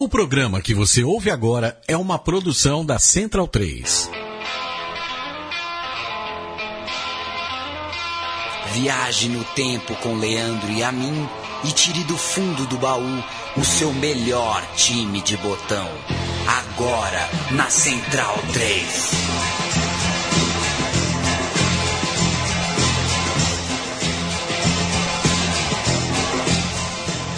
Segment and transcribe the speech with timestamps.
[0.00, 4.08] O programa que você ouve agora é uma produção da Central 3.
[8.74, 11.28] Viaje no tempo com Leandro e a mim
[11.64, 13.24] e tire do fundo do baú
[13.56, 15.88] o seu melhor time de botão.
[16.46, 19.87] Agora na Central 3.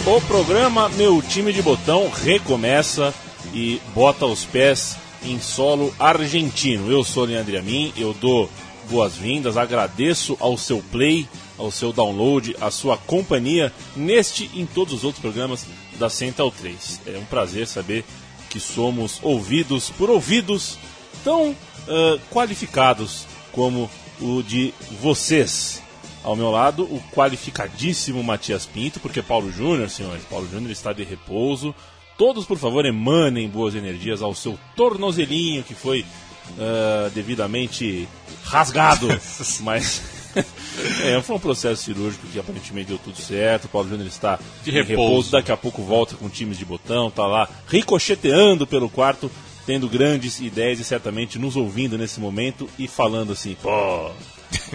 [0.03, 3.13] O programa Meu Time de Botão recomeça
[3.53, 6.91] e bota os pés em solo argentino.
[6.91, 8.49] Eu sou Leandro Amin, eu dou
[8.89, 14.95] boas-vindas, agradeço ao seu play, ao seu download, à sua companhia neste e em todos
[14.95, 15.67] os outros programas
[15.99, 17.01] da Central 3.
[17.05, 18.03] É um prazer saber
[18.49, 20.79] que somos ouvidos por ouvidos
[21.23, 25.79] tão uh, qualificados como o de vocês.
[26.23, 31.03] Ao meu lado, o qualificadíssimo Matias Pinto, porque Paulo Júnior, senhores, Paulo Júnior está de
[31.03, 31.73] repouso.
[32.17, 36.05] Todos, por favor, emanem boas energias ao seu tornozelinho que foi
[36.51, 38.07] uh, devidamente
[38.43, 39.07] rasgado,
[39.61, 40.01] mas
[41.03, 43.65] é, foi um processo cirúrgico que aparentemente deu tudo certo.
[43.65, 44.91] O Paulo Júnior está de repouso.
[44.91, 45.31] repouso.
[45.31, 49.31] Daqui a pouco volta com times de botão, tá lá ricocheteando pelo quarto,
[49.65, 54.11] tendo grandes ideias e certamente nos ouvindo nesse momento e falando assim: pô,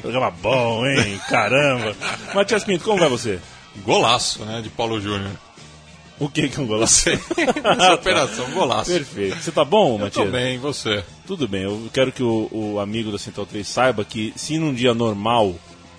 [0.01, 1.21] programa bom, hein?
[1.29, 1.97] Caramba.
[2.35, 3.41] Matias Pinto, como vai você?
[3.85, 5.33] Golaço, né, de Paulo Júnior.
[6.19, 7.11] O que que é um golaço?
[7.11, 8.91] Essa operação, golaço.
[8.91, 9.37] Perfeito.
[9.37, 10.25] Você tá bom, Matias?
[10.25, 11.05] Tô bem, e você?
[11.27, 11.65] Tudo bem.
[11.65, 15.55] Eu quero que o, o amigo da Central 3 saiba que se num dia normal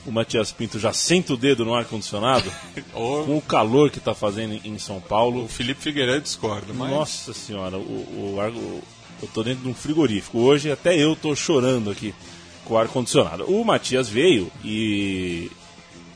[0.08, 2.52] o Matias Pinto já senta o dedo no ar-condicionado,
[2.94, 5.44] com o calor que está fazendo em São Paulo.
[5.44, 6.90] O Felipe Figueiredo discorda, mas...
[6.90, 8.84] Nossa senhora, o, o, o,
[9.22, 10.40] eu tô dentro de um frigorífico.
[10.40, 12.16] Hoje até eu tô chorando aqui
[12.68, 13.46] com o ar-condicionado.
[13.46, 15.50] O Matias veio e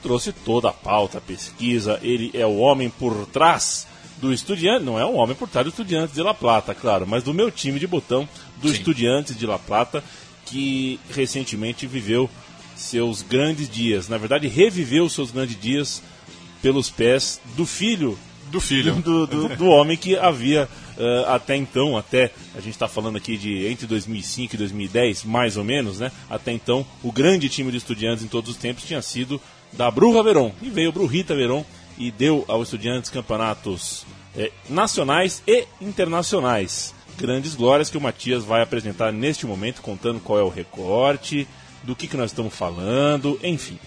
[0.04, 2.00] trouxe toda a pauta, a pesquisa.
[2.02, 5.70] Ele é o homem por trás do Estudiante, não é um homem por trás do
[5.70, 8.28] Estudiantes de La Plata, claro, mas do meu time de botão,
[8.62, 8.76] do Sim.
[8.76, 10.04] Estudiantes de La Plata,
[10.46, 12.30] que recentemente viveu
[12.76, 14.08] seus grandes dias.
[14.10, 16.04] Na verdade, reviveu seus grandes dias
[16.62, 18.18] pelos pés do filho
[18.52, 20.68] do filho do, do, do homem que havia
[21.02, 25.58] uh, até então, até a gente está falando aqui de entre 2005 e 2010, mais
[25.58, 26.12] ou menos, né?
[26.30, 29.42] Até então, o grande time de estudiantes em todos os tempos tinha sido
[29.74, 30.52] da Bruja Verón.
[30.62, 31.64] E veio o Brujita Verón
[31.98, 36.94] e deu aos estudiantes campeonatos eh, nacionais e internacionais.
[37.18, 41.48] Grandes glórias que o Matias vai apresentar neste momento, contando qual é o recorte,
[41.84, 43.78] do que, que nós estamos falando, enfim.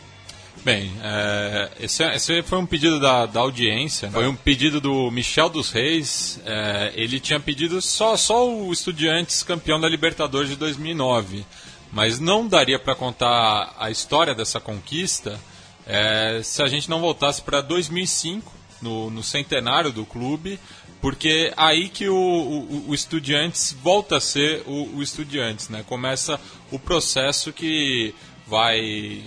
[0.63, 4.15] Bem, é, esse, esse, foi um pedido da, da audiência, né?
[4.15, 6.41] foi um pedido do Michel dos Reis.
[6.45, 11.45] É, ele tinha pedido só, só o Estudiantes campeão da Libertadores de 2009,
[11.93, 15.39] mas não daria para contar a história dessa conquista
[15.87, 20.59] é, se a gente não voltasse para 2005, no, no, centenário do clube,
[21.01, 25.85] porque aí que o, o, o Estudiantes volta a ser o, o Estudiantes, né?
[25.87, 26.41] Começa
[26.71, 28.15] o processo que
[28.47, 29.23] vai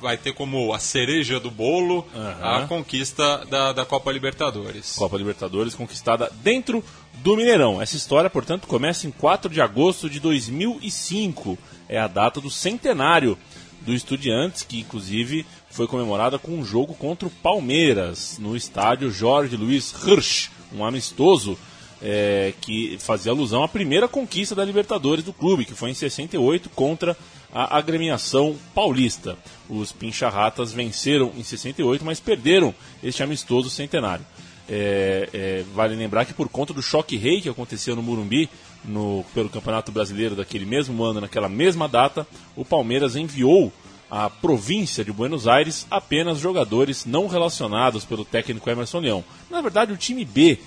[0.00, 2.32] vai ter como a cereja do bolo uhum.
[2.42, 4.94] a conquista da, da Copa Libertadores.
[4.96, 6.82] Copa Libertadores conquistada dentro
[7.14, 7.80] do Mineirão.
[7.80, 11.58] Essa história, portanto, começa em 4 de agosto de 2005.
[11.88, 13.36] É a data do centenário
[13.82, 19.56] do Estudiantes, que inclusive foi comemorada com um jogo contra o Palmeiras no estádio Jorge
[19.56, 21.58] Luiz Hirsch, um amistoso
[22.02, 26.70] é, que fazia alusão à primeira conquista da Libertadores do clube, que foi em 68
[26.70, 27.16] contra
[27.52, 29.36] a agremiação paulista.
[29.70, 34.26] Os Pincharratas venceram em 68, mas perderam este amistoso centenário.
[34.68, 38.48] É, é, vale lembrar que por conta do choque rei que aconteceu no Murumbi,
[38.84, 42.26] no, pelo Campeonato Brasileiro daquele mesmo ano, naquela mesma data,
[42.56, 43.72] o Palmeiras enviou
[44.10, 49.24] à província de Buenos Aires apenas jogadores não relacionados pelo técnico Emerson Leão.
[49.48, 50.58] Na verdade, o time B,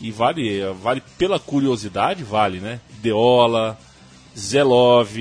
[0.00, 2.80] e vale, vale pela curiosidade, vale, né?
[3.00, 3.78] Deola,
[4.36, 5.16] Zelov,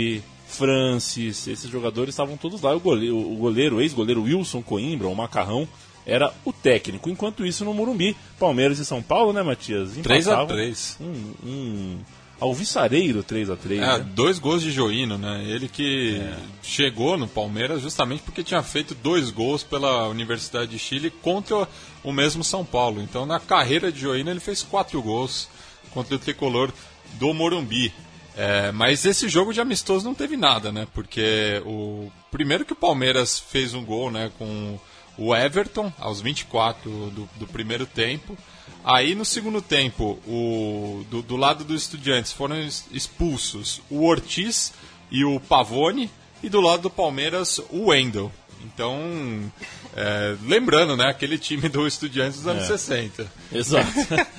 [0.51, 2.75] Francis, esses jogadores estavam todos lá.
[2.75, 5.67] O goleiro, o goleiro ex-goleiro Wilson Coimbra, o Macarrão,
[6.06, 7.09] era o técnico.
[7.09, 9.97] Enquanto isso, no Morumbi, Palmeiras e São Paulo, né, Matias?
[9.97, 10.97] 3x3.
[11.00, 12.00] Um, um
[12.39, 13.71] alvissareiro 3x3.
[13.74, 14.06] É, né?
[14.13, 15.44] dois gols de Joino, né?
[15.48, 16.38] Ele que é.
[16.63, 21.68] chegou no Palmeiras justamente porque tinha feito dois gols pela Universidade de Chile contra
[22.04, 23.01] o mesmo São Paulo.
[23.01, 25.47] Então, na carreira de Joino, ele fez quatro gols
[25.94, 26.74] contra o tricolor
[27.13, 27.94] do Morumbi.
[28.36, 30.88] É, mas esse jogo de amistoso não teve nada, né?
[30.94, 34.80] Porque o primeiro que o Palmeiras fez um gol, né, com
[35.18, 38.38] o Everton aos 24 do, do primeiro tempo.
[38.83, 42.56] Aí no segundo tempo, o, do, do lado dos estudiantes foram
[42.92, 44.74] expulsos o Ortiz
[45.12, 46.10] e o Pavone,
[46.42, 48.31] e do lado do Palmeiras o Wendel.
[48.66, 49.52] Então,
[49.96, 52.68] é, lembrando, né, aquele time do Estudiantes dos anos É.
[52.68, 53.31] 60.
[53.52, 53.92] Exato.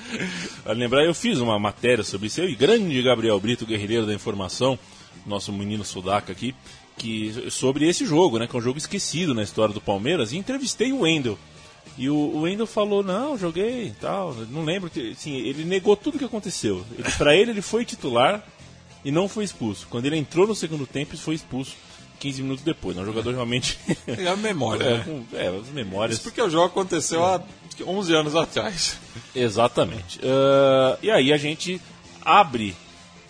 [0.67, 2.41] Lembrar, eu fiz uma matéria sobre isso.
[2.41, 4.79] Eu e grande Gabriel Brito, guerrilheiro da informação,
[5.27, 6.55] nosso menino sudaca aqui,
[6.97, 8.47] que, sobre esse jogo, né?
[8.47, 10.33] Que é um jogo esquecido na história do Palmeiras.
[10.33, 11.39] E entrevistei o Wendel.
[11.99, 14.35] E o, o Wendel falou, não, joguei e tal.
[14.51, 14.89] Não lembro.
[14.89, 16.85] que- Assim, ele negou tudo o que aconteceu.
[16.99, 18.47] Ele, pra ele, ele foi titular
[19.05, 19.87] e não foi expulso.
[19.91, 21.75] Quando ele entrou no segundo tempo, ele foi expulso
[22.19, 22.97] 15 minutos depois.
[22.97, 23.79] É um jogador realmente...
[24.06, 25.25] É a memória, é, né?
[25.35, 26.17] é, as memórias...
[26.17, 27.43] Isso porque o jogo aconteceu há
[27.85, 28.99] 11 anos atrás.
[29.35, 30.20] Exatamente.
[30.23, 31.81] Ah, e aí a gente
[32.25, 32.75] abre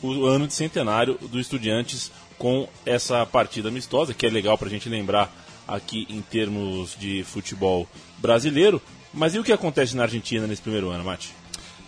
[0.02, 4.88] o ano de centenário do Estudiantes com essa partida amistosa, que é legal pra gente
[4.88, 5.32] lembrar
[5.67, 7.88] aqui em termos de futebol
[8.19, 8.82] brasileiro.
[9.14, 11.32] Mas e o que acontece na Argentina nesse primeiro ano, Mate?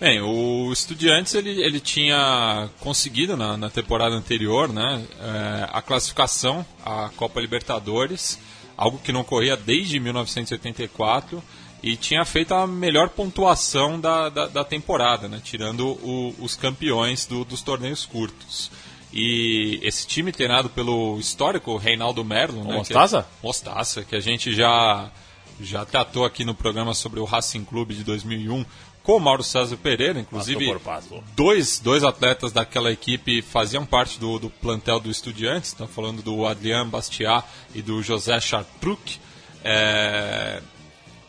[0.05, 6.65] Bem, o Estudiantes ele, ele tinha conseguido na, na temporada anterior né, é, a classificação
[6.85, 8.39] à Copa Libertadores,
[8.77, 11.43] algo que não ocorria desde 1984,
[11.83, 17.25] e tinha feito a melhor pontuação da, da, da temporada, né, tirando o- os campeões
[17.25, 18.71] do- dos torneios curtos.
[19.11, 23.23] E esse time treinado pelo histórico Reinaldo Merlo, né, Mostaza?
[23.23, 25.11] Que, Mostaça, que a gente já,
[25.61, 28.65] já tratou aqui no programa sobre o Racing Clube de 2001
[29.05, 31.25] com o Mauro César Pereira, inclusive Passou por passo.
[31.37, 36.47] dois, dois atletas daquela equipe faziam parte do, do plantel do Estudiantes, estão falando do
[36.47, 39.21] Adrian Bastiat e do José Chartruc.
[39.63, 40.63] É,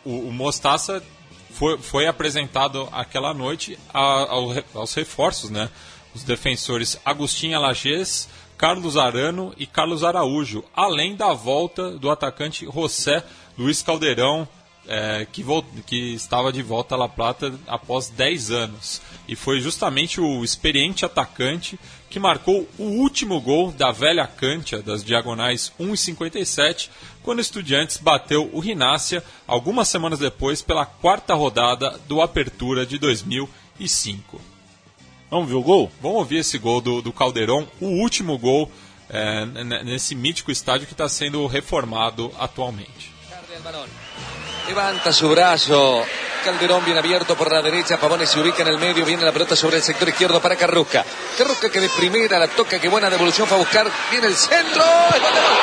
[0.04, 1.02] o, o Mostaça
[1.50, 5.68] foi, foi apresentado aquela noite ao aos reforços, né?
[6.14, 8.26] Os defensores Agostinho Alagés,
[8.56, 13.22] Carlos Arano e Carlos Araújo, além da volta do atacante José
[13.58, 14.48] Luiz Caldeirão,
[14.88, 15.44] é, que,
[15.86, 19.02] que estava de volta à La Plata após 10 anos.
[19.28, 21.78] E foi justamente o experiente atacante
[22.08, 26.90] que marcou o último gol da velha Cantia das diagonais 1 e 57,
[27.22, 32.98] quando o Estudiantes bateu o Rinácia algumas semanas depois pela quarta rodada do Apertura de
[32.98, 34.40] 2005.
[35.28, 35.90] Vamos ver o gol?
[36.00, 38.70] Vamos ouvir esse gol do, do Caldeirão, o último gol
[39.08, 39.44] é,
[39.84, 43.14] nesse mítico estádio que está sendo reformado atualmente.
[44.66, 46.04] Levanta su brazo.
[46.44, 47.98] Calderón bien abierto por la derecha.
[47.98, 49.04] Pavone se ubica en el medio.
[49.04, 51.04] Viene la pelota sobre el sector izquierdo para Carrusca.
[51.38, 52.78] Carrusca que de primera la toca.
[52.78, 53.88] Qué buena devolución fue a buscar.
[54.10, 54.82] Viene el centro.
[54.82, 55.56] ¡Es gol de gol!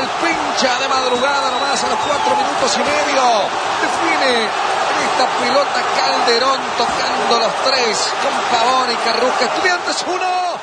[0.00, 3.22] El de madrugada nomás a los cuatro minutos y medio.
[3.82, 4.48] Define
[5.20, 9.44] esta pelota Calderón tocando los tres con Pavón y Carrusca.
[9.44, 10.60] Estudiantes uno.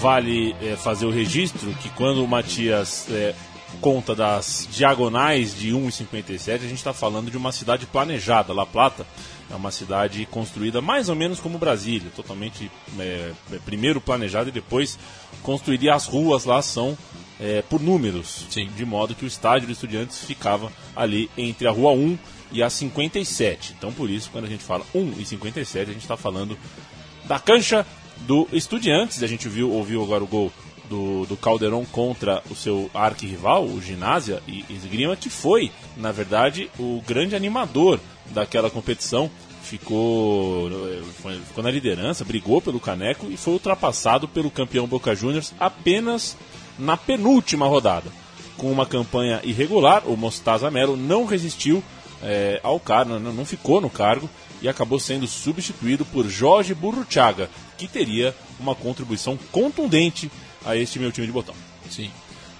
[0.00, 3.34] Vale é, fazer o registro que quando o Matias é,
[3.80, 8.54] conta das diagonais de 1,57, a gente está falando de uma cidade planejada.
[8.54, 9.06] La Plata
[9.50, 13.32] é uma cidade construída mais ou menos como Brasília, totalmente é,
[13.66, 14.98] primeiro planejada e depois
[15.42, 16.96] construiria as ruas lá são
[17.38, 18.70] é, por números, Sim.
[18.74, 22.18] de modo que o estádio dos Estudiantes ficava ali entre a rua 1
[22.52, 23.74] e a 57.
[23.76, 26.58] Então por isso quando a gente fala 1 e 57, a gente está falando
[27.24, 27.86] da cancha
[28.20, 29.22] do Estudiantes.
[29.22, 30.52] A gente viu, ouviu agora o gol
[30.88, 36.70] do, do Calderon contra o seu arquirrival, o Ginásia e Esgrima, que foi, na verdade,
[36.78, 39.30] o grande animador daquela competição.
[39.62, 40.70] Ficou,
[41.46, 46.36] ficou na liderança, brigou pelo caneco e foi ultrapassado pelo campeão Boca Juniors apenas
[46.78, 48.10] na penúltima rodada.
[48.58, 51.82] Com uma campanha irregular, o Mostaza Melo não resistiu
[52.24, 54.28] eh, ao cargo, não, não ficou no cargo
[54.62, 60.30] e acabou sendo substituído por Jorge Burruchaga, que teria uma contribuição contundente
[60.64, 61.54] a este meu time de botão.
[61.90, 62.10] Sim.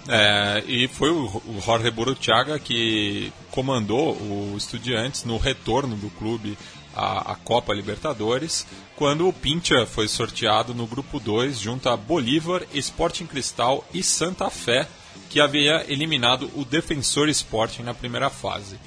[0.07, 6.59] É, e foi o, Jorge Boruchaga que comandou o Estudiantes no retorno do clube
[6.95, 8.67] à, à Copa Libertadores,
[8.97, 14.51] quando o Pincha foi sorteado no grupo 2 junto a Bolívar, Sporting Cristal e Santa
[14.51, 14.87] Fé,
[15.31, 18.79] que havia eliminado o Defensor Sporting na primeira fase.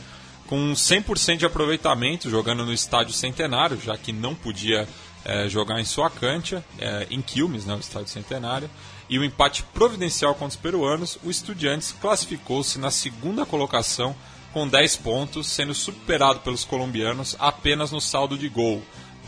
[0.47, 4.87] Com 100% de aproveitamento, jogando no Estádio Centenário, já que não podia
[5.25, 8.69] eh, jogar em sua cancha, eh, em Quilmes, né, o Estádio Centenário,
[9.09, 14.15] e o empate providencial contra os peruanos, o Estudiantes classificou-se na segunda colocação
[14.53, 18.81] com 10 pontos, sendo superado pelos colombianos apenas no saldo de gol.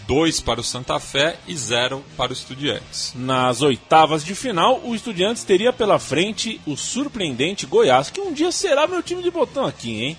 [0.08, 3.14] 2 para o Santa Fé e 0 para o Estudiantes.
[3.14, 8.52] Nas oitavas de final, o Estudiantes teria pela frente o surpreendente Goiás, que um dia
[8.52, 10.18] será meu time de botão aqui, hein?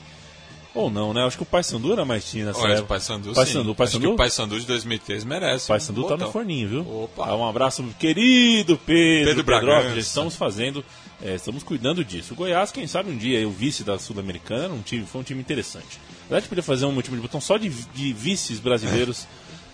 [0.75, 1.25] Ou não, né?
[1.25, 2.85] Acho que o Paysandu era mais time nessa Olha, época.
[2.85, 3.71] o Paysandu, Paysandu.
[3.71, 4.07] Acho Paysandu?
[4.07, 5.65] que o Paysandu de 2003 merece.
[5.65, 7.03] O Paysandu um tá no forninho, viu?
[7.05, 7.27] Opa.
[7.27, 10.85] Ah, Um abraço, querido Pedro, Pedro já estamos fazendo,
[11.21, 12.35] é, estamos cuidando disso.
[12.35, 15.41] O Goiás, quem sabe um dia, o vice da Sul-Americana, um time, foi um time
[15.41, 15.99] interessante.
[16.29, 19.27] Na verdade, podia fazer um time de botão só de, de vices brasileiros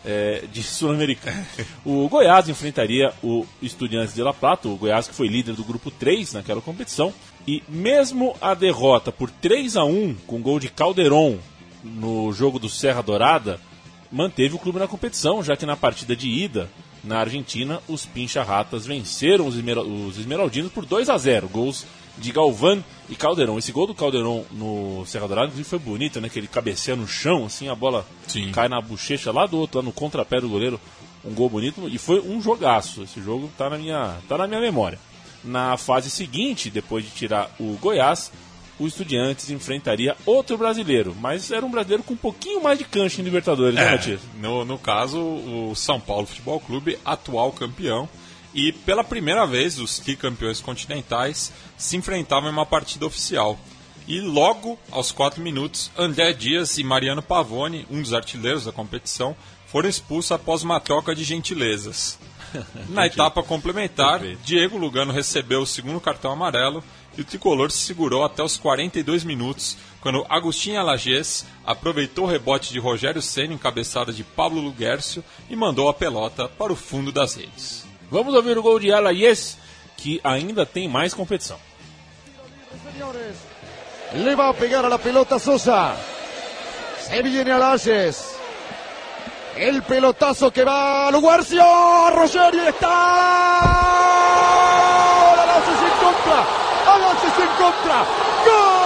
[0.03, 1.45] é, de Sul-Americano.
[1.85, 5.91] O Goiás enfrentaria o Estudiantes de La Plata, o Goiás que foi líder do grupo
[5.91, 7.13] 3 naquela competição.
[7.47, 11.39] E mesmo a derrota por 3 a 1 com gol de Calderon
[11.85, 13.61] no jogo do Serra Dourada,
[14.11, 16.69] manteve o clube na competição, já que na partida de ida
[17.07, 21.87] na Argentina, os Pincha-Ratas venceram os, Esmer os Esmeraldinos por 2 a 0 gols
[22.19, 23.59] de Galvão e Caldeirão.
[23.59, 26.29] Esse gol do Caldeirão no Serra Dourada foi bonito, né?
[26.29, 28.51] Que ele cabeceia no chão, assim, a bola Sim.
[28.51, 30.81] cai na bochecha lá do outro, lá no contrapé do goleiro.
[31.25, 33.03] Um gol bonito e foi um jogaço.
[33.03, 34.99] Esse jogo tá na minha, tá na minha memória.
[35.47, 38.31] Na fase seguinte, depois de tirar o Goiás,
[38.79, 43.21] o Estudiantes enfrentaria outro brasileiro, mas era um brasileiro com um pouquinho mais de cancha
[43.21, 44.21] em Libertadores, né, é, né, Matias?
[44.41, 48.09] No, no caso, o São Paulo Futebol Clube, atual campeão,
[48.53, 53.59] e pela primeira vez os tricampeões continentais se enfrentavam em uma partida oficial.
[54.09, 59.37] E logo aos 4 minutos, André Dias e Mariano Pavone, um dos artilheiros da competição,
[59.67, 62.19] foram expulsos após uma troca de gentilezas.
[62.89, 66.83] Na etapa complementar, Diego Lugano recebeu o segundo cartão amarelo
[67.17, 72.73] e o tricolor se segurou até os 42 minutos, quando Agostinho Alagés aproveitou o rebote
[72.73, 77.11] de Rogério Senna em cabeçada de Pablo Luguércio e mandou a pelota para o fundo
[77.11, 77.87] das redes.
[78.11, 79.59] Vamos ouvir o gol de Alagés,
[79.97, 81.59] que ainda tem mais competição.
[84.13, 85.97] Le va a pegar a la pelota Sosa.
[87.01, 88.36] Se viene Alayes.
[89.57, 91.65] El pelotazo que va a Luguercio.
[92.11, 92.93] Rogerio está.
[96.87, 98.05] Alances en contra.
[98.45, 98.77] ¡Gol!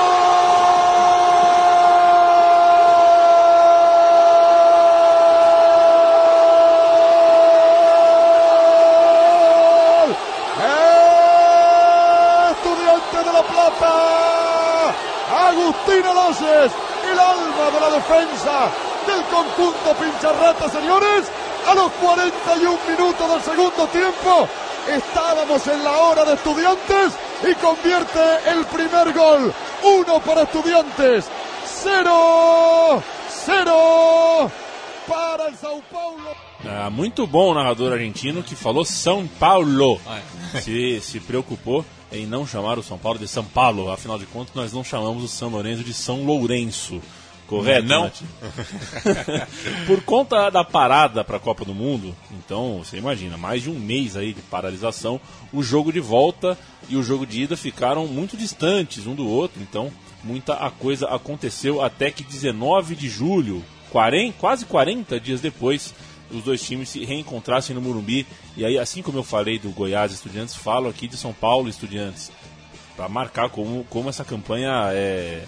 [12.53, 13.93] Estudiante de La Plata.
[15.49, 16.73] Agustín Alances,
[17.11, 18.90] el alma de la defensa
[19.41, 21.31] conjunto Pincharrata, señores.
[21.67, 24.49] A los 41 minutos del segundo tiempo,
[24.89, 29.53] estábamos en la hora de estudiantes y convierte el primer gol.
[29.83, 31.27] Uno para estudiantes,
[31.83, 34.51] cero, cero
[35.07, 36.37] para el São Paulo.
[36.65, 40.01] Ah, muito bom o narrador argentino que falou São Paulo.
[40.63, 43.91] Se, se preocupou em não chamar o São Paulo de São Paulo.
[43.91, 47.01] Afinal de contas, nós não chamamos o São Lourenço de São Lourenço.
[47.51, 47.89] Correto?
[47.89, 48.09] Não.
[49.85, 53.75] Por conta da parada para a Copa do Mundo, então você imagina, mais de um
[53.75, 55.21] mês aí de paralisação,
[55.53, 56.57] o jogo de volta
[56.89, 59.91] e o jogo de ida ficaram muito distantes um do outro, então
[60.23, 65.93] muita a coisa aconteceu até que 19 de julho, 40, quase 40 dias depois,
[66.31, 68.25] os dois times se reencontrassem no Murumbi.
[68.57, 72.31] E aí, assim como eu falei do Goiás Estudiantes, falo aqui de São Paulo Estudiantes,
[72.97, 75.43] para marcar como, como essa campanha é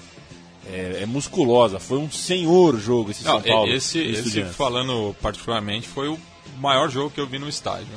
[0.67, 1.79] é, é, musculosa.
[1.79, 3.73] Foi um senhor jogo esse Não, São Paulo.
[3.73, 6.19] Esse, esse, falando particularmente, foi o
[6.59, 7.89] maior jogo que eu vi no estádio.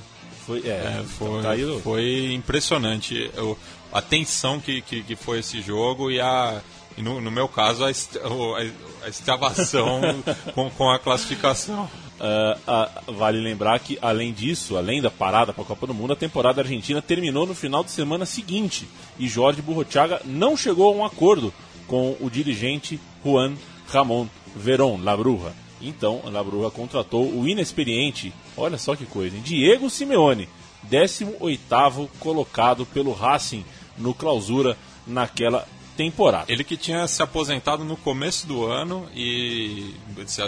[0.45, 3.57] Foi, é, é foi, tá foi impressionante eu,
[3.91, 6.62] a tensão que, que, que, foi esse jogo e a.
[6.98, 10.01] E no, no meu caso, a, a, a extravação
[10.53, 11.89] com, com a classificação.
[12.15, 16.13] Uh, uh, vale lembrar que, além disso, além da parada para a Copa do Mundo,
[16.13, 18.88] a temporada argentina terminou no final de semana seguinte
[19.19, 21.53] e Jorge Burrochaga não chegou a um acordo
[21.88, 23.56] com o dirigente Juan
[23.88, 25.54] Ramon Verón Labruja.
[25.82, 29.42] Então, Labruja contratou o inexperiente, olha só que coisa, hein?
[29.44, 30.48] Diego Simeone,
[30.89, 33.65] 18º colocado pelo Racing
[33.98, 36.51] no clausura naquela temporada.
[36.51, 39.94] Ele que tinha se aposentado no começo do ano e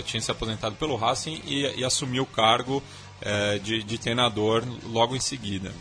[0.05, 2.83] tinha se aposentado pelo Racing e, e assumiu o cargo
[3.21, 5.73] é, de, de treinador logo em seguida.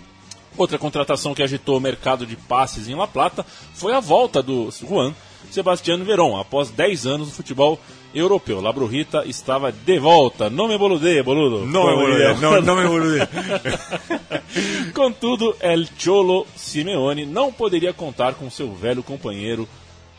[0.57, 3.45] Outra contratação que agitou o mercado de passes em La Plata
[3.75, 5.15] foi a volta do Juan
[5.51, 7.81] Sebastiano Veron, após 10 anos no futebol
[8.15, 8.61] europeu.
[8.61, 10.49] La Brujita estava de volta.
[10.49, 11.67] Não me bolude, boludo.
[11.67, 13.29] Não me bolude, não, não me bolude.
[14.95, 19.69] Contudo, El Cholo Simeone não poderia contar com seu velho companheiro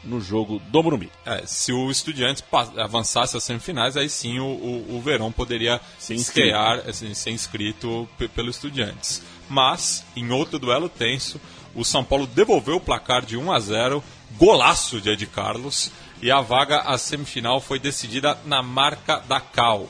[0.03, 1.11] no jogo do Morumbi.
[1.25, 2.43] É, se o Estudiantes
[2.77, 8.07] avançasse às semifinais, aí sim o, o, o Verão poderia ser estrear, assim, ser inscrito
[8.33, 9.21] pelo Estudiantes.
[9.49, 11.39] Mas, em outro duelo tenso,
[11.75, 14.03] o São Paulo devolveu o placar de 1 a 0
[14.35, 15.91] golaço de Ed Carlos
[16.21, 19.89] e a vaga à semifinal foi decidida na marca da Cal.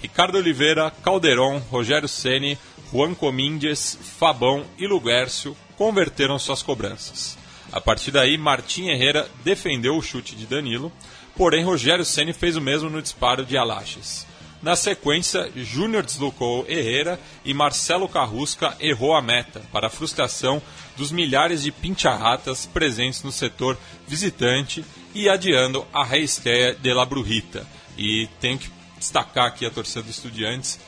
[0.00, 2.58] Ricardo Oliveira, Calderon, Rogério Ceni,
[2.92, 7.36] Juan Comínguez, Fabão e Luguércio converteram suas cobranças.
[7.72, 10.92] A partir daí, Martim Herrera defendeu o chute de Danilo,
[11.36, 14.26] porém Rogério Ceni fez o mesmo no disparo de Alaches.
[14.64, 20.62] Na sequência, Júnior deslocou Herrera e Marcelo Carrusca errou a meta, para a frustração
[20.96, 23.76] dos milhares de pincharratas presentes no setor
[24.08, 24.82] visitante
[25.14, 27.66] e adiando a reestreia de La Brujita.
[27.98, 30.80] E tenho que destacar aqui a torcida dos Estudiantes,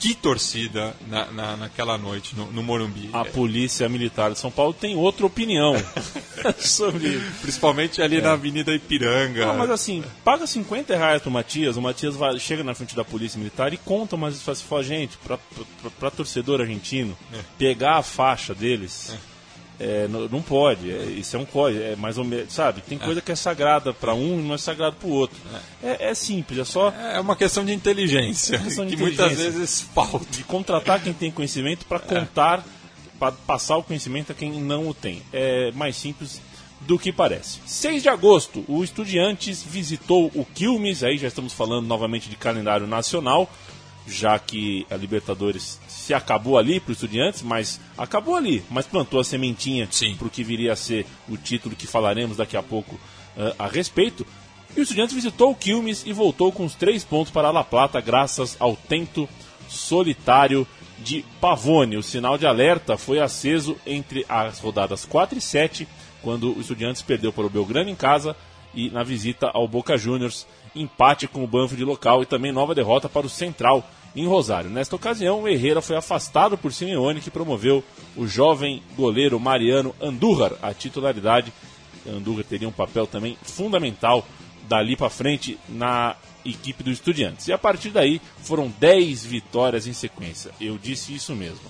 [0.00, 3.10] que torcida na, na, naquela noite no, no Morumbi.
[3.12, 5.74] A Polícia Militar de São Paulo tem outra opinião
[6.58, 7.32] sobre isso.
[7.42, 9.44] Principalmente ali na Avenida Ipiranga.
[9.44, 13.04] Não, mas assim, paga 50 reais pro Matias, o Matias vai, chega na frente da
[13.04, 17.16] Polícia Militar e conta, mas fala assim, fala, gente, pra, pra, pra torcedor argentino,
[17.58, 19.14] pegar a faixa deles...
[19.80, 22.82] é, não, não pode, é, isso é um código, é mais ou menos, sabe?
[22.82, 25.38] Tem coisa que é sagrada para um e não é sagrado para o outro.
[25.82, 29.58] É, é simples, é só É uma questão de inteligência, questão de que muitas inteligência.
[29.58, 30.26] vezes falta.
[30.30, 32.62] de contratar quem tem conhecimento para contar,
[33.18, 35.22] para passar o conhecimento a quem não o tem.
[35.32, 36.42] É mais simples
[36.82, 37.60] do que parece.
[37.66, 42.86] 6 de agosto, o Estudiantes visitou o Quilmes, aí já estamos falando novamente de calendário
[42.86, 43.50] nacional,
[44.06, 49.20] já que a Libertadores se acabou ali para o Estudiantes, mas acabou ali, mas plantou
[49.20, 49.88] a sementinha
[50.18, 52.98] para o que viria a ser o título que falaremos daqui a pouco
[53.36, 54.26] ah, a respeito.
[54.76, 57.64] E o Estudiantes visitou o Quilmes e voltou com os três pontos para a La
[57.64, 59.28] Plata, graças ao tento
[59.68, 60.66] solitário
[60.98, 61.96] de Pavone.
[61.96, 65.88] O sinal de alerta foi aceso entre as rodadas 4 e 7,
[66.22, 68.36] quando o Estudiantes perdeu para o Belgrano em casa
[68.74, 73.08] e na visita ao Boca Juniors, empate com o Banfield local e também nova derrota
[73.08, 74.70] para o Central em Rosário.
[74.70, 77.84] Nesta ocasião, o Herrera foi afastado por Simeone, que promoveu
[78.16, 81.52] o jovem goleiro Mariano Andújar à titularidade.
[82.06, 84.26] Andújar teria um papel também fundamental
[84.68, 87.48] dali para frente na equipe do Estudiantes.
[87.48, 90.50] E a partir daí foram 10 vitórias em sequência.
[90.60, 91.60] Eu disse isso mesmo.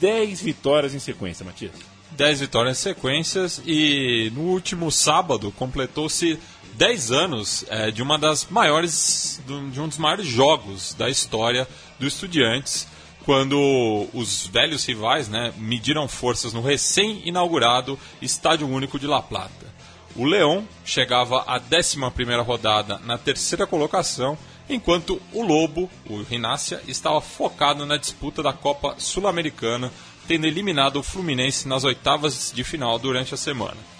[0.00, 1.72] 10 vitórias em sequência, Matias.
[2.12, 6.38] 10 vitórias em sequências e no último sábado completou-se
[6.74, 12.06] 10 anos é, de uma das maiores de um dos maiores jogos da história do
[12.06, 12.86] Estudiantes,
[13.24, 19.72] quando os velhos rivais né, mediram forças no recém-inaugurado Estádio Único de La Plata.
[20.16, 24.36] O Leão chegava à 11ª rodada na terceira colocação,
[24.68, 29.92] enquanto o Lobo, o Rinácia, estava focado na disputa da Copa Sul-Americana,
[30.28, 33.93] tendo eliminado o Fluminense nas oitavas de final durante a semana.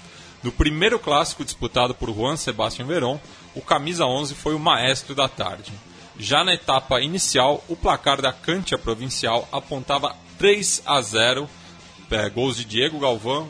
[0.45, 3.19] No primeiro clássico disputado por Juan Sebastián Verón,
[3.55, 5.73] o camisa 11 foi o maestro da tarde.
[6.19, 11.49] Já na etapa inicial, o placar da Cantia Provincial apontava 3 a 0,
[12.11, 13.49] é, gols de Diego Galvão,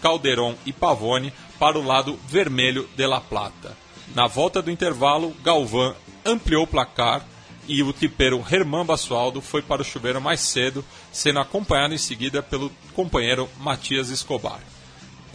[0.00, 3.76] Calderon e Pavone para o lado vermelho de La Plata.
[4.14, 7.26] Na volta do intervalo, Galvão ampliou o placar
[7.66, 12.40] e o tipeiro Herman Basualdo foi para o chuveiro mais cedo, sendo acompanhado em seguida
[12.40, 14.60] pelo companheiro Matias Escobar.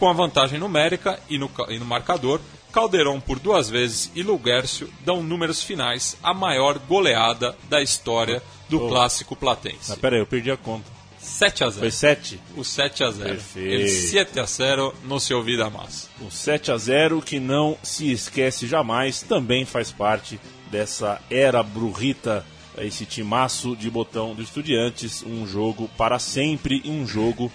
[0.02, 2.40] Com a vantagem numérica e no, e no marcador,
[2.72, 8.84] Calderon por duas vezes e Luguércio dão números finais a maior goleada da história do
[8.84, 8.88] Oh.
[8.88, 9.92] clássico platense.
[9.92, 10.90] Ah, pera aí, eu perdi a conta.
[11.20, 11.78] 7 a 0.
[11.82, 12.40] Foi 7?
[12.56, 13.28] O 7 a 0.
[13.28, 13.80] Perfeito.
[13.80, 16.10] El 7 a 0 não se olvida mais.
[16.20, 22.44] O 7 a 0 que não se esquece jamais, também faz parte dessa era brurrita,
[22.76, 27.52] esse timaço de botão do Estudiantes, um jogo para sempre e um jogo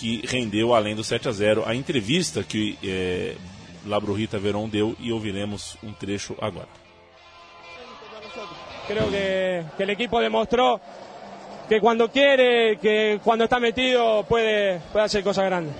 [0.00, 3.36] que rendeu além do 7 a 0 a entrevista que eh,
[3.84, 6.68] La Brujita Verón deu e ouviremos um trecho agora.
[8.88, 10.80] Creo que, que el equipo demostró
[11.68, 15.74] que cuando quiere, que cuando está metido puede, puede hacer cosas grandes.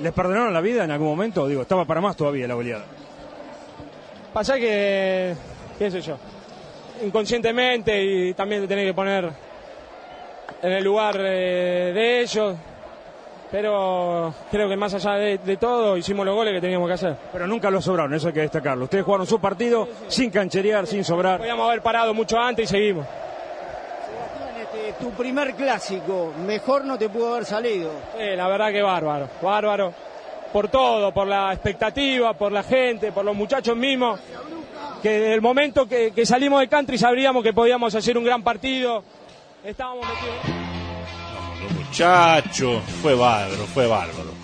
[0.00, 1.48] ¿Les perdonaron la vida en algún momento?
[1.48, 2.84] Digo, estaba para más todavía la goleada.
[4.32, 5.34] Pasa que,
[5.78, 6.16] qué sé yo,
[7.04, 9.30] inconscientemente y también te tenés que poner
[10.62, 12.56] en el lugar eh, de ellos.
[13.50, 17.16] Pero creo que más allá de, de todo hicimos los goles que teníamos que hacer.
[17.32, 18.84] Pero nunca lo sobraron, eso hay que destacarlo.
[18.84, 21.38] Ustedes jugaron su partido sin cancherear, sin sobrar.
[21.38, 23.06] Podíamos haber parado mucho antes y seguimos.
[24.60, 27.90] Este, tu primer clásico, mejor no te pudo haber salido.
[28.18, 29.94] Sí, la verdad que bárbaro, bárbaro.
[30.52, 34.18] Por todo, por la expectativa, por la gente, por los muchachos mismos.
[35.02, 38.42] Que desde el momento que, que salimos de country sabríamos que podíamos hacer un gran
[38.42, 39.04] partido.
[39.62, 40.65] Estábamos metidos.
[41.70, 44.34] Muchacho, foi bárbaro, foi bárbaro.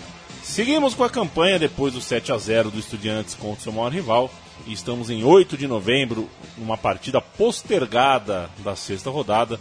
[0.41, 3.91] Seguimos com a campanha depois do 7 a 0 do Estudiantes contra o seu maior
[3.91, 4.29] rival.
[4.67, 9.59] E estamos em 8 de novembro, numa partida postergada da sexta rodada.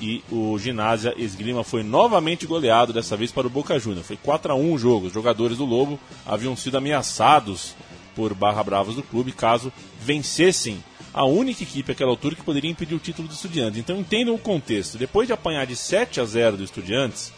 [0.00, 4.06] E o Ginásia Esgrima foi novamente goleado, dessa vez para o Boca Juniors.
[4.06, 5.06] Foi 4 a 1 o jogo.
[5.08, 7.74] Os jogadores do Lobo haviam sido ameaçados
[8.16, 12.94] por Barra Bravas do clube caso vencessem a única equipe àquela altura que poderia impedir
[12.94, 13.78] o título do Estudiantes.
[13.78, 14.96] Então entendam o contexto.
[14.96, 17.32] Depois de apanhar de 7 a 0 do Estudiantes,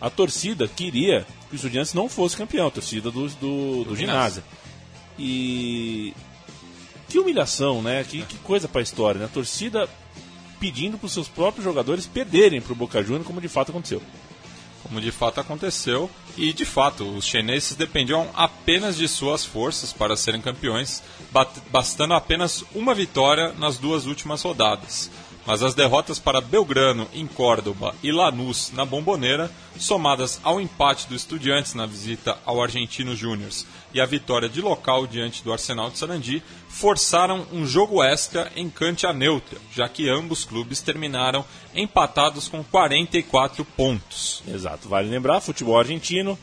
[0.00, 4.42] a torcida queria que o Estudiantes não fosse campeão, a torcida do, do, do ginásio.
[5.18, 6.14] E
[7.08, 8.02] que humilhação, né?
[8.04, 9.26] Que, que coisa pra história, né?
[9.26, 9.88] A torcida
[10.58, 14.00] pedindo para os seus próprios jogadores perderem para o Boca Juniors, como de fato aconteceu.
[14.82, 20.16] Como de fato aconteceu, e de fato, os chineses dependiam apenas de suas forças para
[20.16, 21.02] serem campeões,
[21.70, 25.10] bastando apenas uma vitória nas duas últimas rodadas.
[25.44, 31.16] Mas as derrotas para Belgrano em Córdoba e Lanús na Bomboneira, somadas ao empate do
[31.16, 33.50] Estudiantes na visita ao Argentino Júnior
[33.92, 38.70] e a vitória de local diante do Arsenal de Sarandi, forçaram um jogo extra em
[38.70, 44.42] cancha neutra, já que ambos clubes terminaram empatados com 44 pontos.
[44.46, 46.38] Exato, vale lembrar, futebol argentino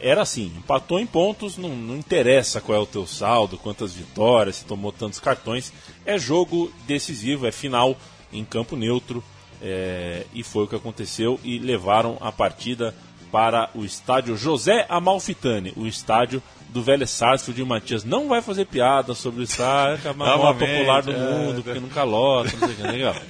[0.00, 4.56] era assim, empatou em pontos, não, não interessa qual é o teu saldo, quantas vitórias,
[4.56, 5.72] se tomou tantos cartões,
[6.06, 7.96] é jogo decisivo, é final
[8.32, 9.22] em campo neutro,
[9.60, 12.94] é, e foi o que aconteceu, e levaram a partida
[13.30, 18.04] para o estádio José Amalfitani, o estádio do Vélez Sarsfield de Matias.
[18.04, 21.62] Não vai fazer piada sobre o estádio é a maior popular do é, mundo, é.
[21.62, 23.14] porque nunca lota, não sei o que, legal.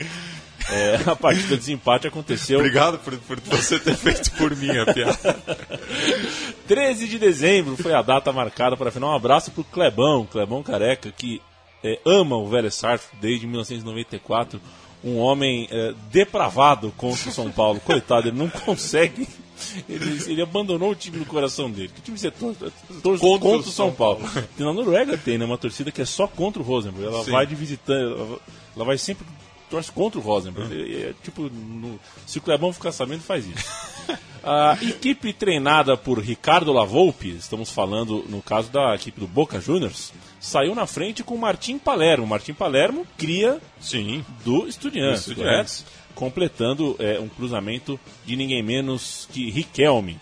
[0.69, 4.93] É, a partida de desempate aconteceu Obrigado por, por você ter feito por mim a
[4.93, 5.37] piada.
[6.67, 9.11] 13 de dezembro foi a data marcada para a final.
[9.11, 11.41] Um abraço pro Clebão, Clebão Careca, que
[11.85, 14.61] é, ama o Vélez Sarsfield desde 1994.
[15.05, 17.79] Um homem é, depravado contra o São Paulo.
[17.81, 19.29] Coitado, ele não consegue.
[19.89, 21.91] Ele, ele abandonou o time do coração dele.
[21.95, 22.59] Que time você torce?
[23.03, 24.21] Contra contra, o São São Paulo.
[24.59, 25.45] Na Noruega tem, né?
[25.45, 27.07] Uma torcida que é só contra o Rosenborg.
[27.07, 27.31] Ela Sim.
[27.31, 28.03] vai de visitante.
[28.03, 28.39] Ela,
[28.75, 29.25] ela vai sempre.
[29.71, 30.73] Torce contra o Rosenborg.
[30.75, 33.65] É, é, tipo, no- se o Clebão ficar sabendo, faz isso.
[34.45, 40.13] A equipe treinada por Ricardo Lavolpe, estamos falando no caso da equipe do Boca Juniors,
[40.47, 42.25] saiu na frente com o Martim Palermo.
[42.25, 44.25] Martim Palermo cria Sim.
[44.45, 45.85] do Estudiantes, Estudiantes.
[46.15, 50.21] completando é, um cruzamento de ninguém menos que Riquelme.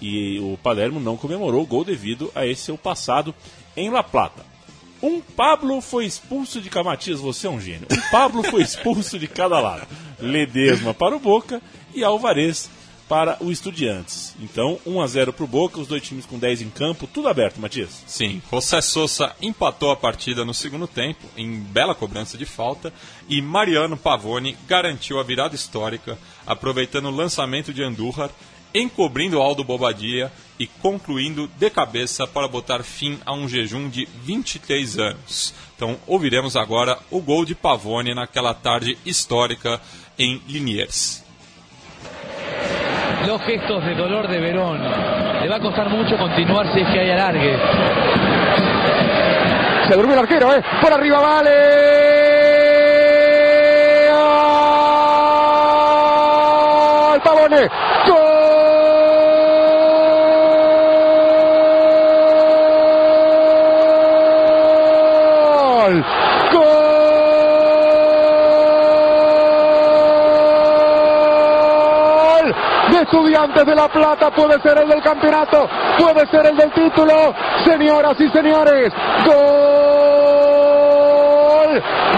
[0.00, 3.34] E o Palermo não comemorou o gol devido a esse seu passado
[3.74, 4.44] em La Plata.
[5.02, 7.86] Um Pablo foi expulso de Camatias, você é um gênio.
[7.90, 9.86] Um Pablo foi expulso de cada lado.
[10.20, 11.62] Ledesma para o Boca
[11.94, 12.68] e Alvarez
[13.08, 14.34] para o Estudiantes.
[14.40, 17.28] Então, 1 a 0 para o Boca, os dois times com 10 em campo, tudo
[17.28, 18.02] aberto, Matias.
[18.06, 22.92] Sim, José Sousa empatou a partida no segundo tempo, em bela cobrança de falta,
[23.28, 28.30] e Mariano Pavone garantiu a virada histórica, aproveitando o lançamento de Andújar,
[28.74, 34.98] encobrindo Aldo Bobadilla e concluindo de cabeça para botar fim a um jejum de 23
[34.98, 35.54] anos.
[35.76, 39.80] Então, ouviremos agora o gol de Pavone naquela tarde histórica
[40.18, 41.21] em Liniers.
[43.26, 44.80] Los gestos de dolor de Verón.
[45.42, 47.56] Le va a costar mucho continuar si es que hay alargue.
[49.88, 50.62] Se durmió el arquero, ¿eh?
[50.80, 51.50] Por arriba, vale.
[57.22, 57.68] Pavone.
[73.32, 75.66] Estudiantes de La Plata puede ser el del campeonato,
[75.98, 77.34] puede ser el del título.
[77.64, 78.92] Señoras y señores,
[79.24, 79.32] gol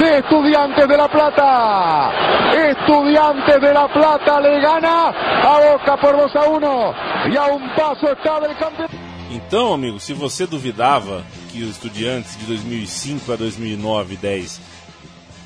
[0.00, 2.10] de Estudiantes de La Plata.
[2.52, 6.94] Estudiantes de La Plata le gana a Boca por 2 a 1
[7.32, 8.88] y a un paso está del campeón.
[9.30, 11.22] Então, amigo, se você duvidava
[11.52, 14.60] que os estudiantes de 2005 a 2009, 10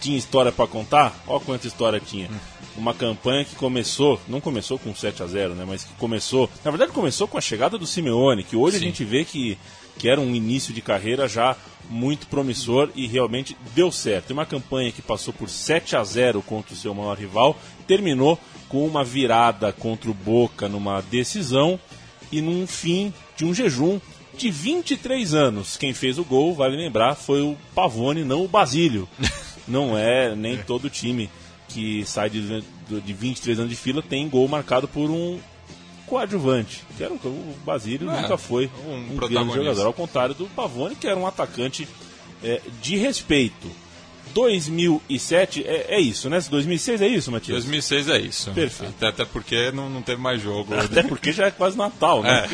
[0.08, 2.30] tinha história para contar, ó quanta história tinha.
[2.78, 6.70] Uma campanha que começou, não começou com 7 a 0, né, mas que começou, na
[6.70, 9.58] verdade começou com a chegada do Simeone, que hoje a gente vê que
[9.98, 11.56] que era um início de carreira já
[11.90, 14.30] muito promissor e realmente deu certo.
[14.30, 18.38] E uma campanha que passou por 7 a 0 contra o seu maior rival, terminou
[18.68, 21.80] com uma virada contra o Boca numa decisão
[22.30, 23.98] e num fim de um jejum
[24.36, 25.76] de 23 anos.
[25.76, 29.08] Quem fez o gol, vale lembrar, foi o Pavone, não o Basílio.
[29.68, 31.30] Não é nem todo time
[31.68, 35.38] que sai de, de 23 anos de fila tem gol marcado por um
[36.06, 36.82] coadjuvante.
[36.96, 40.46] Que era o, o Basílio É, nunca foi um um, grande jogador, ao contrário do
[40.46, 41.86] Pavone, que era um atacante
[42.42, 43.70] é, de respeito.
[44.34, 46.38] 2007 é, é isso, né?
[46.48, 47.64] 2006 é isso, Matias?
[47.64, 48.50] 2006 é isso.
[48.52, 48.94] Perfeito.
[48.96, 50.74] Até, até porque não, não teve mais jogo.
[50.78, 52.48] Até porque já é quase Natal, né?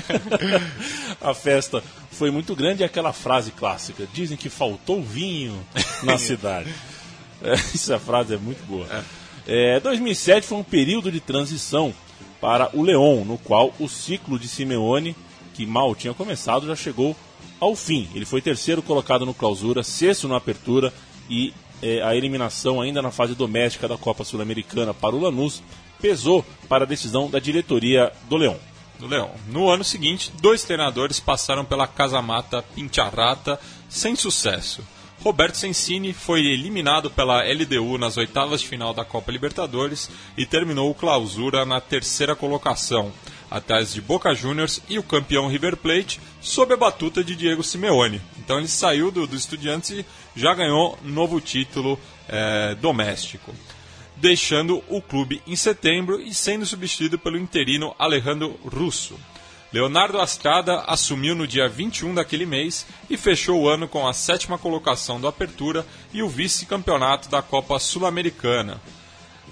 [1.20, 5.61] a festa foi muito grande e aquela frase clássica: dizem que faltou vinho
[6.03, 6.72] na cidade.
[7.75, 8.87] Essa frase é muito boa.
[9.47, 11.93] É, 2007 foi um período de transição
[12.41, 15.17] para o Leão, no qual o ciclo de Simeone,
[15.55, 17.17] que mal tinha começado, já chegou
[17.61, 18.09] ao fim.
[18.15, 20.93] Ele foi terceiro colocado no clausura, sexto na apertura
[21.29, 21.53] e
[21.83, 25.63] é, a eliminação ainda na fase doméstica da Copa Sul-Americana para o Lanús
[26.01, 28.59] pesou para a decisão da diretoria do Leão.
[28.99, 29.31] do Leão.
[29.49, 34.83] No ano seguinte, dois treinadores passaram pela Casa Mata Pincharrata sem sucesso.
[35.25, 40.91] Roberto Sensini foi eliminado pela LDU nas oitavas de final da Copa Libertadores e terminou
[40.91, 43.11] o clausura na terceira colocação,
[43.51, 48.21] atrás de Boca Juniors e o campeão River Plate, sob a batuta de Diego Simeone.
[48.39, 50.07] Então ele saiu do, do Estudiantes e
[50.37, 53.55] já ganhou novo título é, doméstico,
[54.17, 59.19] deixando o clube em setembro e sendo substituído pelo interino Alejandro Russo.
[59.75, 64.57] Leonardo Ascada assumiu no dia 21 daquele mês e fechou o ano com a sétima
[64.57, 68.81] colocação do Apertura e o vice-campeonato da Copa Sul-Americana.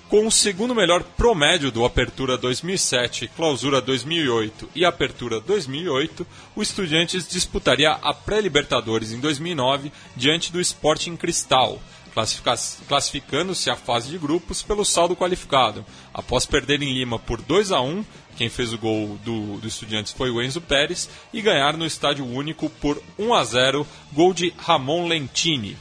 [0.09, 7.27] Com o segundo melhor promédio do Apertura 2007, Clausura 2008 e Apertura 2008, o Estudiantes
[7.27, 11.83] disputaria a Pré-Libertadores em 2009 diante do Sporting Cristal,
[12.15, 17.81] classificando-se à fase de grupos pelo saldo qualificado, após perder em Lima por 2 a
[17.81, 18.05] 1
[18.37, 22.27] quem fez o gol do, do Estudiantes foi o Enzo Pérez e ganhar no estádio
[22.27, 25.77] único por 1 a 0, gol de Ramon Lentini.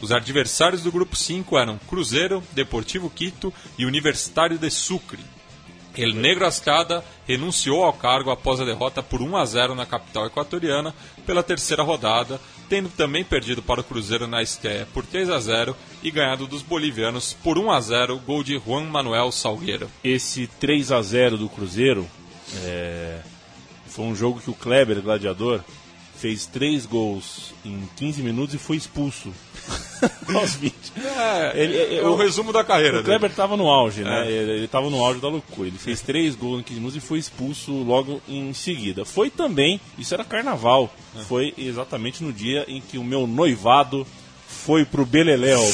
[0.00, 5.20] Os adversários do grupo 5 eram Cruzeiro, Deportivo Quito e Universitário de Sucre.
[5.96, 10.26] El Negro Ascada renunciou ao cargo após a derrota por 1 a 0 na capital
[10.26, 15.38] equatoriana pela terceira rodada, tendo também perdido para o Cruzeiro na estreia por 3 a
[15.38, 19.90] 0 e ganhado dos bolivianos por 1 a 0, gol de Juan Manuel Salgueiro.
[20.02, 22.08] Esse 3 a 0 do Cruzeiro
[22.64, 23.20] é...
[23.86, 25.60] foi um jogo que o Kleber, gladiador,
[26.22, 29.32] fez três gols em 15 minutos e foi expulso.
[30.32, 30.72] Aos 20.
[30.96, 33.00] É, ele, é, é o resumo da carreira.
[33.00, 34.28] O Kleber estava no auge, né?
[34.28, 34.30] É.
[34.30, 35.66] Ele estava no auge da loucura.
[35.66, 39.04] Ele fez três gols em 15 minutos e foi expulso logo em seguida.
[39.04, 41.22] Foi também, isso era carnaval, é.
[41.22, 44.06] foi exatamente no dia em que o meu noivado
[44.46, 45.60] foi pro Beleléu.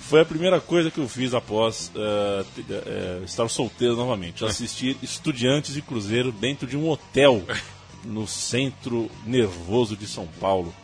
[0.00, 4.44] foi a primeira coisa que eu fiz após uh, uh, estar solteiro novamente.
[4.44, 7.42] Assistir Estudiantes e Cruzeiro dentro de um hotel
[8.04, 10.74] no centro nervoso de São Paulo.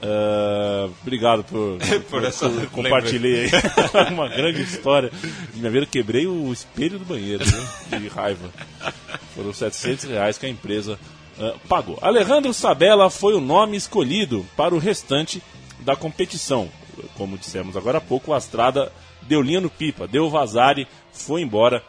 [0.00, 3.50] Uh, obrigado por, por, essa por compartilhei
[4.12, 5.10] uma grande história.
[5.52, 8.48] De minha vida quebrei o espelho do banheiro né, de raiva.
[9.34, 10.98] Foram 700 reais que a empresa
[11.38, 11.98] uh, pagou.
[12.00, 15.42] Alejandro Sabella foi o nome escolhido para o restante
[15.80, 16.68] da competição.
[17.16, 21.82] Como dissemos agora há pouco, a Astrada deu linha no pipa, deu vazare, foi embora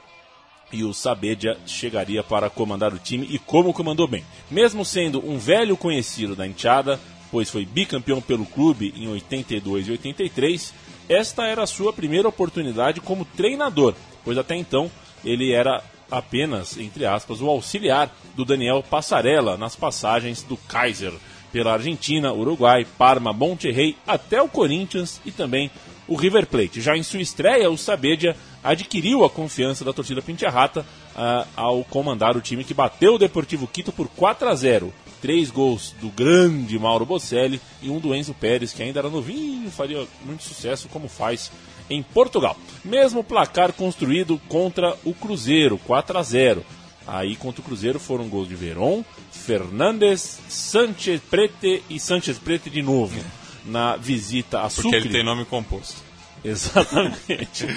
[0.72, 4.24] e o Sabedia chegaria para comandar o time e como comandou bem.
[4.50, 7.00] Mesmo sendo um velho conhecido da enteada,
[7.32, 10.74] pois foi bicampeão pelo clube em 82 e 83,
[11.08, 14.92] esta era a sua primeira oportunidade como treinador, pois até então
[15.24, 21.14] ele era apenas, entre aspas, o auxiliar do Daniel Passarella nas passagens do Kaiser
[21.52, 25.70] pela Argentina, Uruguai, Parma, Monterrey, até o Corinthians e também
[26.08, 26.82] o River Plate.
[26.82, 32.36] Já em sua estreia, o Sabedia adquiriu a confiança da torcida Pintiarrata uh, ao comandar
[32.36, 34.94] o time que bateu o Deportivo Quito por 4 a 0.
[35.22, 39.70] Três gols do grande Mauro Bocelli e um do Enzo Pérez, que ainda era novinho,
[39.70, 41.52] faria muito sucesso como faz
[41.90, 42.56] em Portugal.
[42.86, 46.66] Mesmo placar construído contra o Cruzeiro, 4 a 0.
[47.06, 52.82] Aí contra o Cruzeiro foram gols de Veron, Fernandes, Sanchez Prete e Sanchez Prete de
[52.82, 53.20] novo.
[53.66, 54.92] Na visita a Sucre.
[54.92, 56.09] Porque ele tem nome composto.
[56.46, 57.68] Exatamente.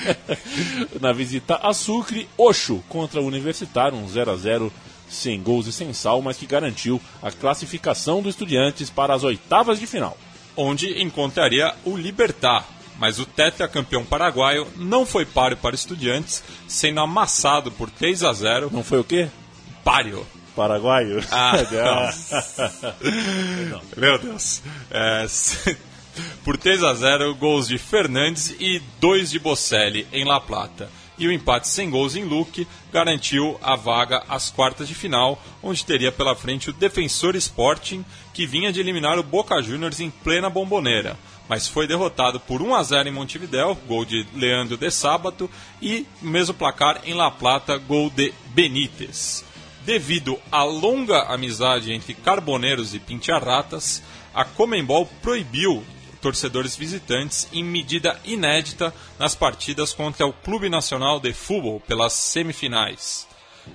[1.01, 4.73] Na visita a Sucre, Oxo contra o Universitário, um 0 a 0
[5.09, 9.79] sem gols e sem sal, mas que garantiu a classificação do Estudiantes para as oitavas
[9.79, 10.17] de final.
[10.57, 12.67] Onde encontraria o Libertar,
[12.99, 18.71] mas o tetracampeão paraguaio não foi páreo para Estudiantes, sendo amassado por 3 a 0.
[18.73, 19.29] Não foi o quê?
[19.85, 20.27] Páreo.
[20.55, 21.25] Paraguaio?
[21.31, 21.53] Ah,
[23.97, 24.63] Meu Deus.
[24.91, 25.27] É,
[26.45, 30.91] por 3 a 0 gols de Fernandes e 2 de Bocelli em La Plata.
[31.19, 35.85] E o empate sem gols em Luque garantiu a vaga às quartas de final, onde
[35.85, 40.49] teria pela frente o Defensor Sporting, que vinha de eliminar o Boca Juniors em plena
[40.49, 41.17] bomboneira,
[41.49, 46.07] mas foi derrotado por 1 a 0 em Montevidéu, gol de Leandro de Sábato, e
[46.21, 49.45] mesmo placar em La Plata, gol de Benítez.
[49.85, 55.85] Devido à longa amizade entre carboneiros e pintiarratas, a Comembol proibiu
[56.23, 63.27] torcedores visitantes em medida inédita nas partidas contra o Clube Nacional de Futebol pelas semifinais.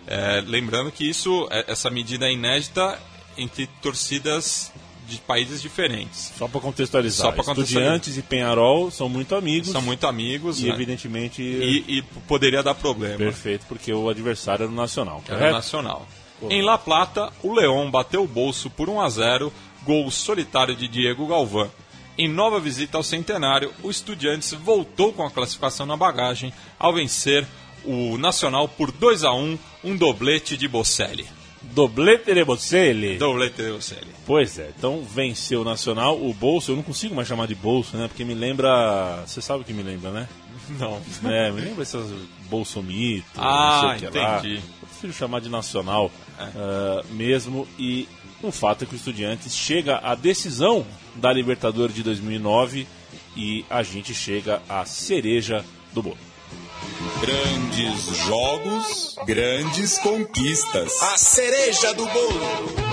[0.07, 2.99] É, lembrando que isso, é, essa medida é inédita
[3.37, 4.71] entre torcidas
[5.07, 6.33] de países diferentes.
[6.37, 9.69] Só para contextualizar, Só Estudiantes e Penharol são muito amigos.
[9.69, 10.59] São muito amigos.
[10.59, 10.73] E né?
[10.73, 11.41] evidentemente...
[11.41, 13.17] E, e, poderia dar problema.
[13.17, 15.43] Perfeito, porque o adversário era o Nacional, correto?
[15.43, 16.07] Era o Nacional.
[16.49, 20.87] Em La Plata, o Leão bateu o bolso por 1 a 0 gol solitário de
[20.87, 21.71] Diego Galvão.
[22.17, 27.45] Em nova visita ao centenário, o Estudiantes voltou com a classificação na bagagem ao vencer
[27.85, 31.27] o Nacional por 2 a 1 um doblete de Bocelli.
[31.61, 33.17] Doblete de Bocelli.
[33.17, 34.07] Doblete de Bocelli.
[34.25, 37.95] Pois é, então venceu o Nacional, o Bolso, eu não consigo mais chamar de Bolso,
[37.95, 38.07] né?
[38.07, 39.23] Porque me lembra.
[39.25, 40.27] Você sabe o que me lembra, né?
[40.79, 41.01] Não.
[41.31, 42.11] É, me lembra essas
[42.49, 44.39] Bolsomito, Ah, não sei o que lá.
[44.39, 44.55] entendi.
[44.55, 47.67] Eu prefiro chamar de Nacional ah, mesmo.
[47.79, 48.07] E
[48.41, 52.87] o fato é que o Estudiantes chega à decisão da Libertadores de 2009
[53.35, 56.17] e a gente chega à cereja do bolo.
[57.19, 61.01] Grandes jogos, grandes conquistas.
[61.01, 62.87] A cereja do bolo.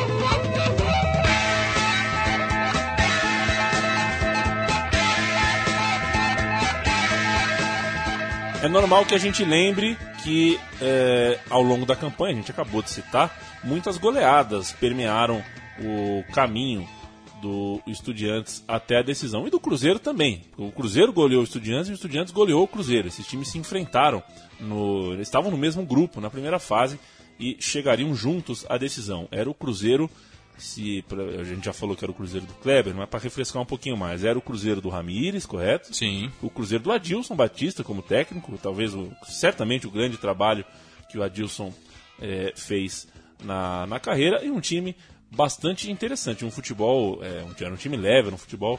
[8.62, 12.80] É normal que a gente lembre que é, ao longo da campanha, a gente acabou
[12.80, 13.30] de citar,
[13.64, 15.42] muitas goleadas permearam
[15.80, 16.88] o caminho
[17.44, 19.46] do Estudiantes até a decisão.
[19.46, 20.42] E do Cruzeiro também.
[20.56, 23.08] O Cruzeiro goleou o Estudiantes e o Estudiantes goleou o Cruzeiro.
[23.08, 24.22] Esses times se enfrentaram,
[24.58, 26.98] no, eles estavam no mesmo grupo na primeira fase
[27.38, 29.28] e chegariam juntos à decisão.
[29.30, 30.08] Era o Cruzeiro,
[30.56, 31.04] se
[31.38, 33.96] a gente já falou que era o Cruzeiro do Kleber, mas para refrescar um pouquinho
[33.96, 35.94] mais, era o Cruzeiro do Ramires, correto?
[35.94, 36.30] Sim.
[36.40, 40.64] o Cruzeiro do Adilson Batista como técnico, talvez o, certamente o grande trabalho
[41.10, 41.74] que o Adilson
[42.20, 43.06] eh, fez
[43.44, 44.96] na, na carreira, e um time
[45.30, 48.78] bastante interessante, um futebol, é, um, era um time leve, era um futebol.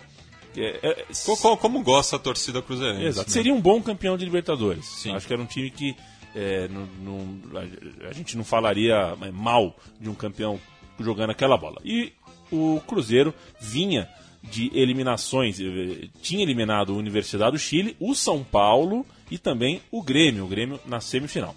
[0.58, 3.06] é, é, Co- co- Como, gosta a torcida cruzeirense.
[3.06, 3.30] Exato.
[3.30, 3.34] né?
[3.34, 5.06] Seria um bom campeão de Libertadores.
[5.14, 5.96] Acho que era um time que
[6.34, 10.60] é, não- não- a- a gente não falaria é, mal de um campeão
[11.00, 11.82] jogando aquela bola.
[11.84, 12.14] E
[12.52, 14.08] o Cruzeiro vinha
[14.44, 20.04] de eliminações, eh, tinha eliminado a Universidade do Chile, o São Paulo e também o
[20.04, 21.56] Grêmio, o Grêmio na semifinal.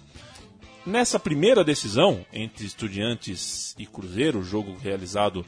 [0.85, 5.45] Nessa primeira decisão entre Estudiantes e Cruzeiro, jogo realizado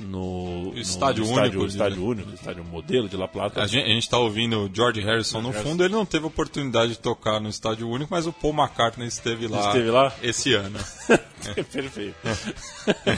[0.00, 2.06] no, no Estádio estádio, único, estádio né?
[2.06, 3.62] único, estádio modelo de La Plata.
[3.62, 6.92] A gente, a gente tá ouvindo o George Harrison no fundo, ele não teve oportunidade
[6.92, 10.12] de tocar no estádio único, mas o Paul McCartney esteve lá, Esteve lá?
[10.22, 10.78] esse ano.
[11.72, 12.16] Perfeito.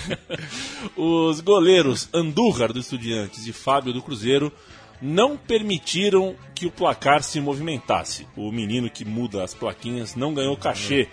[0.97, 4.53] Os goleiros Andújar do Estudiantes e Fábio do Cruzeiro
[5.01, 8.27] não permitiram que o placar se movimentasse.
[8.37, 11.09] O menino que muda as plaquinhas não ganhou cachê.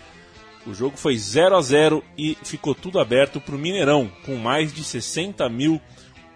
[0.66, 4.72] O jogo foi 0 a 0 e ficou tudo aberto para o Mineirão, com mais
[4.72, 5.80] de 60 mil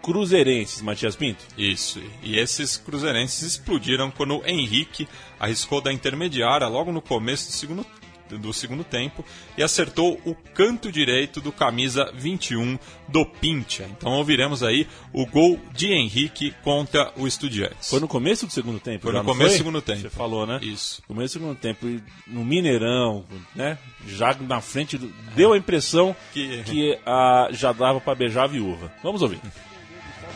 [0.03, 1.45] cruzeirenses, Matias Pinto.
[1.59, 2.01] Isso.
[2.23, 5.09] E esses cruzeirenses explodiram quando o Henrique
[5.39, 7.87] arriscou da intermediária logo no começo do segundo,
[8.31, 9.25] do segundo tempo
[9.57, 13.85] e acertou o canto direito do camisa 21 do Pincha.
[13.91, 17.91] Então ouviremos aí o gol de Henrique contra o Estudiantes.
[17.91, 19.03] Foi no começo do segundo tempo?
[19.05, 20.01] Foi já no começo do segundo tempo.
[20.01, 20.59] Você falou, né?
[20.63, 21.03] Isso.
[21.07, 23.79] Começo do segundo tempo, e no Mineirão, né?
[24.09, 28.47] Já na frente, do- deu a impressão Que- que, ah, já dava para beijar a
[28.49, 28.93] viúva.
[29.03, 29.41] Vamos ouvir.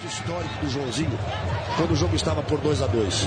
[0.07, 1.11] Histórico do Joãozinho,
[1.77, 3.27] quando o jogo estava por 2 a 2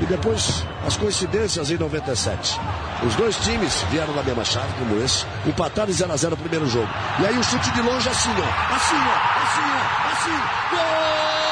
[0.00, 2.60] E depois, as coincidências em 97.
[3.04, 6.36] Os dois times vieram na mesma chave, como esse, empataram em 0 a 0 no
[6.36, 6.88] primeiro jogo.
[7.20, 8.74] E aí o chute de longe assim, ó.
[8.74, 9.42] Assim, ó.
[9.42, 10.12] Assim, ó.
[10.12, 10.76] Assim.
[10.76, 11.47] Gol!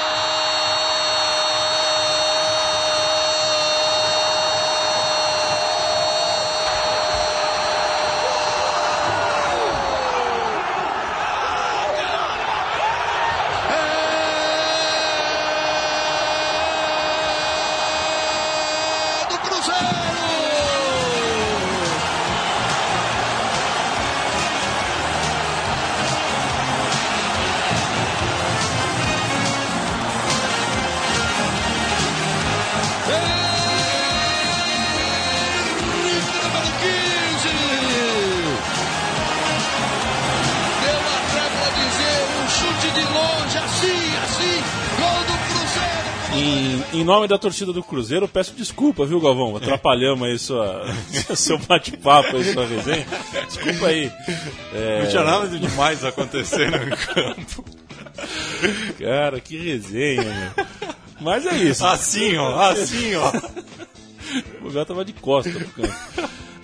[47.06, 49.56] Nome da torcida do Cruzeiro, peço desculpa, viu, Galvão?
[49.56, 50.84] Atrapalhamos aí sua,
[51.34, 53.06] seu bate-papo, aí, sua resenha.
[53.46, 54.12] Desculpa aí.
[54.74, 57.64] É, Não tinha nada de demais acontecendo no campo.
[58.98, 60.66] Cara, que resenha, meu.
[61.20, 61.86] Mas é isso.
[61.86, 63.32] Assim, ó, assim, ó.
[64.62, 65.94] O gato tava de costa no campo.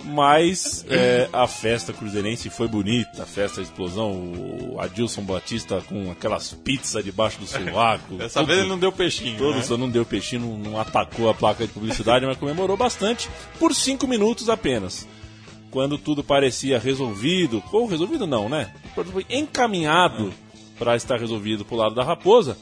[0.05, 6.11] Mas é, a festa cruzeirense foi bonita, a festa a explosão, o Adilson Batista com
[6.11, 8.15] aquelas pizzas debaixo do sovaco.
[8.15, 9.37] Dessa tudo- vez ele não deu peixinho.
[9.37, 9.61] Todo né?
[9.61, 13.73] só não deu peixinho, não, não atacou a placa de publicidade, mas comemorou bastante por
[13.73, 15.07] cinco minutos apenas.
[15.71, 18.73] Quando tudo parecia resolvido, ou resolvido não, né?
[18.93, 20.33] Foi encaminhado
[20.77, 22.57] para estar resolvido pro lado da Raposa.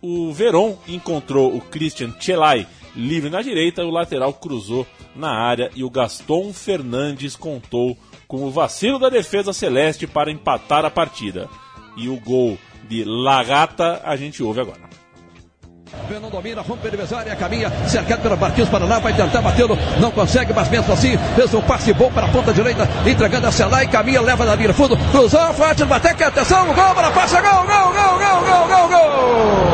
[0.00, 5.84] O Veron encontrou o Christian Chelai livre na direita, o lateral cruzou na área e
[5.84, 11.48] o Gaston Fernandes contou com o vacilo da defesa celeste para empatar a partida.
[11.96, 14.94] E o gol de Lagata a gente ouve agora.
[16.08, 20.68] Venom domina, rompe adversária, caminha, cercado pelo Marquinhos Paraná, vai tentar batê-lo, não consegue, mas
[20.68, 24.44] mesmo assim, fez um passe bom para a ponta direita, entregando a Celai, caminha, leva
[24.44, 28.68] na linha fundo, cruzou, forte, bateu, atenção, gol, para passa, gol, gol, gol, gol, gol,
[28.68, 29.73] gol, gol!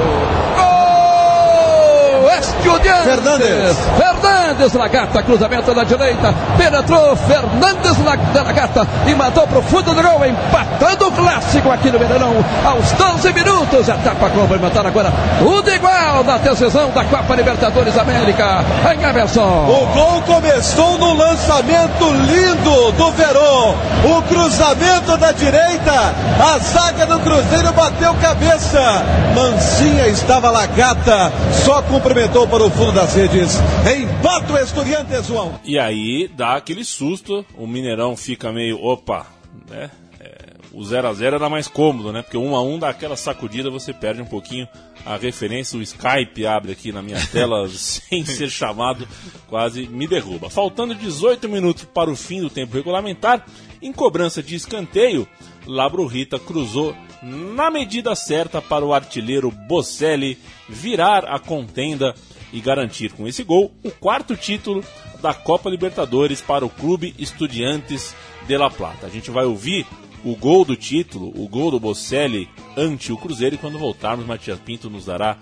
[2.80, 3.04] Estudiantes.
[3.04, 4.19] Fernandes.
[4.50, 6.34] Fernandes Lagarta, cruzamento da direita.
[6.56, 12.34] Penetrou Fernandes Lagarta e matou pro fundo do gol, empatando o clássico aqui no Mineirão.
[12.64, 15.12] Aos 12 minutos, etapa complementar agora.
[15.40, 18.64] O de igual na decisão da Copa Libertadores América.
[18.92, 19.66] Em Emerson.
[19.68, 23.74] O gol começou no lançamento lindo do Verón.
[24.04, 26.12] O cruzamento da direita.
[26.40, 29.04] A zaga do Cruzeiro bateu cabeça.
[29.32, 31.32] Mancinha estava Lagarta.
[31.64, 33.60] Só cumprimentou para o fundo das redes.
[33.86, 34.09] Empata
[34.52, 35.60] o Estudiantes, João.
[35.64, 39.26] E aí dá aquele susto, o Mineirão fica meio, opa,
[39.68, 39.90] né?
[40.20, 42.22] É, o 0 a 0 era mais cômodo, né?
[42.22, 44.68] Porque um a um dá aquela sacudida, você perde um pouquinho
[45.06, 49.08] a referência, o Skype abre aqui na minha tela sem ser chamado,
[49.48, 50.50] quase me derruba.
[50.50, 53.46] Faltando 18 minutos para o fim do tempo regulamentar,
[53.80, 55.26] em cobrança de escanteio,
[55.66, 62.14] Labro Rita cruzou na medida certa para o artilheiro Bocelli virar a contenda
[62.52, 64.84] e garantir com esse gol o quarto título
[65.20, 68.14] da Copa Libertadores para o Clube Estudiantes
[68.46, 69.06] de La Plata.
[69.06, 69.86] A gente vai ouvir
[70.24, 74.58] o gol do título, o gol do Bocelli ante o Cruzeiro e quando voltarmos, Matias
[74.58, 75.38] Pinto nos dará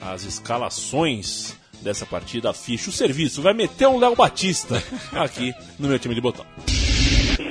[0.00, 3.42] as escalações dessa partida, ficha, o serviço.
[3.42, 4.82] Vai meter um Léo Batista
[5.12, 6.44] aqui no meu time de botão.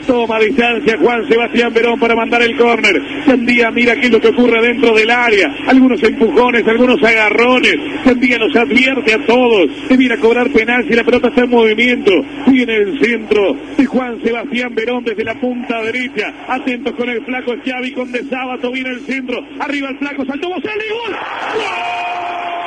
[0.05, 3.01] Toma distancia Juan Sebastián Verón para mandar el córner.
[3.25, 5.55] Sandía mira qué es lo que ocurre dentro del área.
[5.67, 7.75] Algunos empujones, algunos agarrones.
[8.03, 9.69] Sandía nos advierte a todos.
[9.87, 12.11] Se viene a cobrar penal si la pelota está en movimiento.
[12.47, 16.33] Viene el centro de Juan Sebastián Verón desde la punta derecha.
[16.47, 18.71] Atentos con el flaco Xavi con De Sábato.
[18.71, 19.39] Viene el centro.
[19.59, 20.25] Arriba el flaco.
[20.25, 20.85] Saltó Bocelli.
[20.89, 21.15] ¡Gol!
[21.47, 22.66] Estudiantes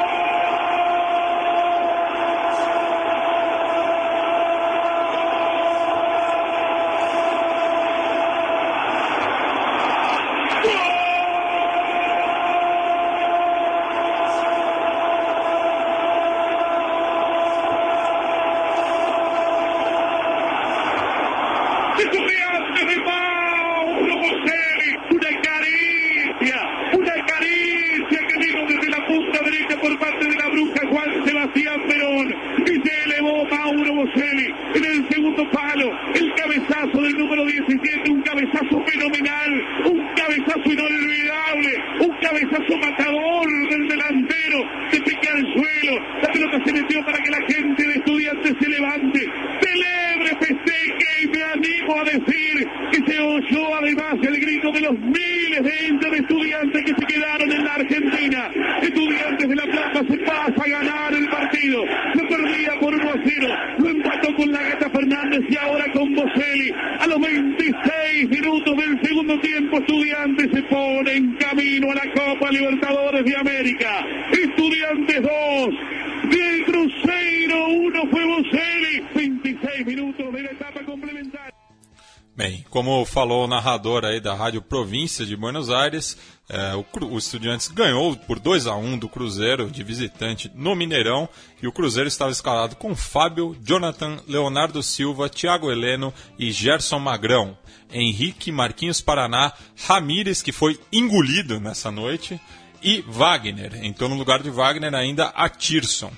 [82.71, 86.16] como falou o narrador aí da Rádio Província de Buenos Aires,
[86.49, 91.29] é, o, o Estudiantes ganhou por 2 a 1 do Cruzeiro de visitante no Mineirão
[91.61, 97.59] e o Cruzeiro estava escalado com Fábio, Jonathan, Leonardo Silva, Thiago Heleno e Gerson Magrão,
[97.93, 99.53] Henrique, Marquinhos Paraná,
[99.87, 102.41] Ramires, que foi engolido nessa noite,
[102.83, 103.81] e Wagner.
[103.83, 106.11] Então, no lugar de Wagner, ainda a Tirson.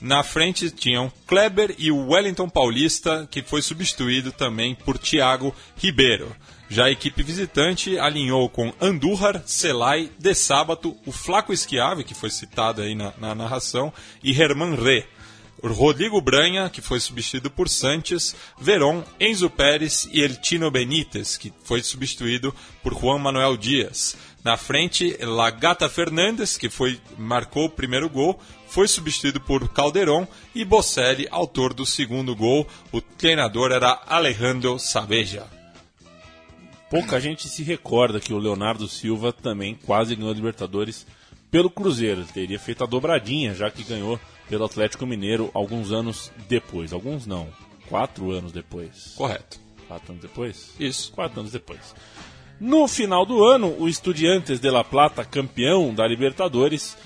[0.00, 6.34] Na frente tinham Kleber e o Wellington Paulista, que foi substituído também por Thiago Ribeiro.
[6.68, 12.30] Já a equipe visitante alinhou com Andújar, Celai, De Sábato, o Flaco Schiave, que foi
[12.30, 13.92] citado aí na, na narração,
[14.22, 14.74] e Herman.
[15.62, 21.52] O Rodrigo Branha, que foi substituído por Sanches, Veron, Enzo Pérez e Eltino Benítez, que
[21.64, 24.16] foi substituído por Juan Manuel Dias.
[24.44, 28.38] Na frente, Lagata Fernandes, que foi, marcou o primeiro gol,
[28.68, 32.68] foi substituído por Calderon e Bocelli, autor do segundo gol.
[32.92, 35.46] O treinador era Alejandro Saveja.
[36.90, 41.06] Pouca gente se recorda que o Leonardo Silva também quase ganhou a Libertadores
[41.50, 42.20] pelo Cruzeiro.
[42.20, 46.92] Ele teria feito a dobradinha, já que ganhou pelo Atlético Mineiro alguns anos depois.
[46.92, 47.48] Alguns não,
[47.88, 49.14] quatro anos depois.
[49.16, 49.58] Correto.
[49.88, 50.74] Quatro anos depois?
[50.78, 51.12] Isso.
[51.12, 51.94] Quatro anos depois.
[52.64, 56.96] No final do ano, o Estudiantes de La Plata, campeão da Libertadores,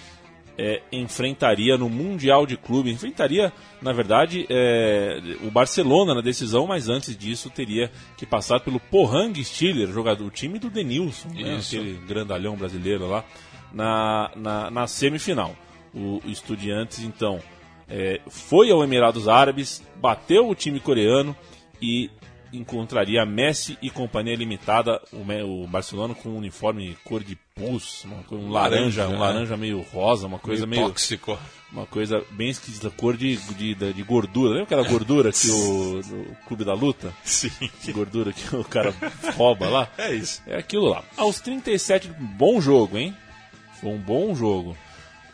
[0.57, 3.53] é, enfrentaria no Mundial de Clube, enfrentaria,
[3.83, 9.45] na verdade, é, o Barcelona na decisão, mas antes disso teria que passar pelo Pohang
[9.45, 13.25] Stiller, jogador, o time do Denilson, né, aquele grandalhão brasileiro lá,
[13.73, 15.57] na, na, na semifinal.
[15.93, 17.41] O Estudiantes, então,
[17.89, 21.35] é, foi ao Emirados Árabes, bateu o time coreano
[21.83, 22.09] e
[22.53, 28.51] encontraria Messi e companhia limitada, o, o Barcelona com um uniforme cor de pus, um
[28.51, 29.19] laranja, Laranja, um né?
[29.19, 31.39] laranja meio rosa, uma coisa Meio meio, tóxico.
[31.73, 34.51] uma coisa bem esquisita, cor de, de, de gordura.
[34.51, 37.13] Lembra aquela gordura que o no Clube da Luta?
[37.25, 37.51] Sim.
[37.93, 38.95] Gordura que o cara
[39.37, 39.89] rouba lá?
[39.99, 40.43] É isso.
[40.47, 41.03] É aquilo lá.
[41.17, 43.15] Aos 37, bom jogo, hein?
[43.81, 44.77] Foi um bom jogo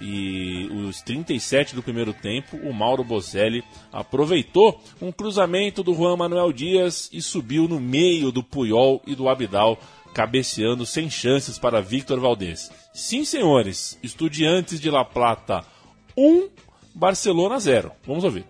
[0.01, 6.53] E os 37 do primeiro tempo, o Mauro Bozelli aproveitou um cruzamento do Juan Manuel
[6.53, 9.77] Dias e subiu no meio do Puyol e do Abidal,
[10.13, 12.71] cabeceando sem chances para Victor Valdez.
[12.93, 15.65] Sim, senhores, Estudiantes de La Plata
[16.17, 16.47] 1,
[16.95, 17.91] Barcelona 0.
[18.07, 18.45] Vamos ouvir.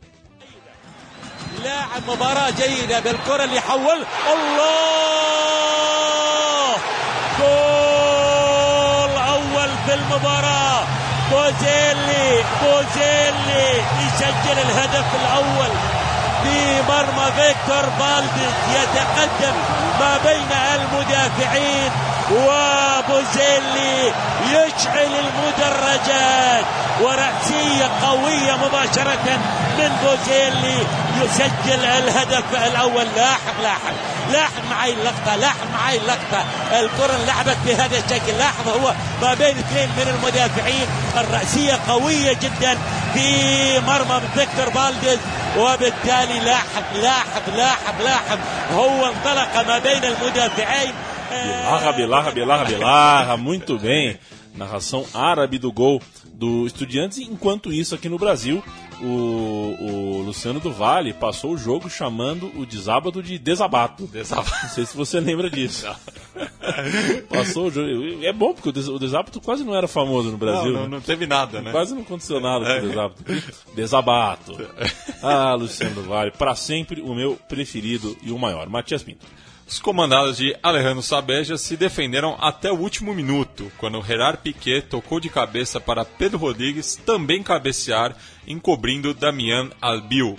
[1.63, 4.79] لاعب مباراة جيدة بالكرة اللي حول الله
[7.39, 10.87] جول أول في المباراة
[11.30, 15.70] بوزيلي بوزيلي يسجل الهدف الأول
[16.42, 19.56] في مرمى فيكتور بالدز يتقدم
[20.00, 21.90] ما بين المدافعين.
[22.32, 24.12] وبوزيلي
[24.50, 26.64] يشعل المدرجات.
[27.00, 29.38] ورأسية قوية مباشرة
[29.78, 30.86] من بوزيلي
[31.22, 33.06] يسجل الهدف الأول.
[33.16, 33.94] لاحظ لاحظ
[34.32, 36.44] لاحظ معي اللقطة لاحظ معي اللقطة.
[36.72, 38.38] الكرة انلعبت بهذا الشكل.
[38.38, 40.86] لاحظ هو ما بين اثنين من المدافعين.
[41.16, 42.78] الرأسية قوية جدا
[43.14, 45.18] في مرمى فيكتور بالدز
[45.58, 48.38] وبالتالي لاحظ لاحظ لاحظ لاحظ
[48.74, 50.94] هو انطلق ما بين المدافعين.
[51.42, 54.18] Bilarra, bilarra, bilarra, bilarra, muito bem.
[54.54, 56.00] Narração árabe do gol
[56.32, 57.18] do Estudiantes.
[57.18, 58.62] Enquanto isso, aqui no Brasil,
[59.00, 59.04] o,
[59.80, 64.06] o Luciano do Vale passou o jogo chamando o desábado de desabato.
[64.06, 64.56] Desabato.
[64.62, 65.88] Não sei se você lembra disso.
[67.28, 68.24] passou o jogo.
[68.24, 70.66] É bom, porque o des- o desábato quase não era famoso no Brasil.
[70.72, 70.88] Não, não, né?
[70.88, 71.72] não teve nada, né?
[71.72, 72.78] Quase não aconteceu nada com É.
[72.78, 73.24] o desabato.
[73.74, 74.58] Desabato.
[75.26, 78.68] Ah, Luciano do Vale, para sempre o meu preferido e o maior.
[78.68, 79.24] Matias Pinto.
[79.66, 85.18] Os comandados de Alejandro Sabeja se defenderam até o último minuto, quando Gerard Piquet tocou
[85.18, 88.14] de cabeça para Pedro Rodrigues também cabecear,
[88.46, 90.38] encobrindo Damian Albiol.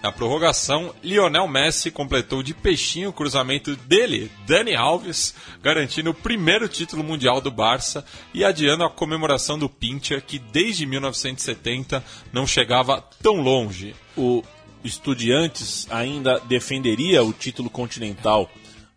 [0.00, 6.68] Na prorrogação, Lionel Messi completou de peixinho o cruzamento dele, Dani Alves, garantindo o primeiro
[6.68, 13.04] título mundial do Barça e adiando a comemoração do Pincha, que desde 1970 não chegava
[13.20, 13.96] tão longe.
[14.16, 14.44] o
[14.82, 18.50] Estudiantes ainda defenderia o título continental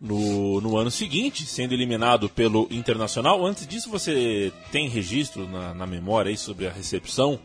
[0.04, 3.44] no, no ano seguinte, sendo eliminado pelo Internacional.
[3.44, 7.40] Antes disso, você tem registro na, na memória aí sobre a recepção?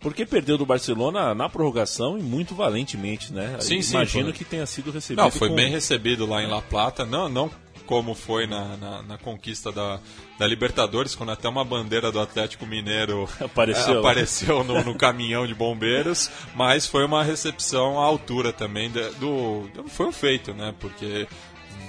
[0.00, 3.56] Porque perdeu do Barcelona na prorrogação e muito valentemente, né?
[3.60, 5.22] Sim, sim, Imagino que tenha sido recebido.
[5.22, 7.48] Não, foi com- bem recebido lá em La Plata, não, não
[7.86, 10.00] como foi na, na, na conquista da,
[10.38, 13.98] da Libertadores, quando até uma bandeira do Atlético Mineiro Apareceu.
[14.00, 19.68] apareceu no, no caminhão de bombeiros, mas foi uma recepção à altura também do.
[19.88, 20.74] Foi um feito, né?
[20.80, 21.28] Porque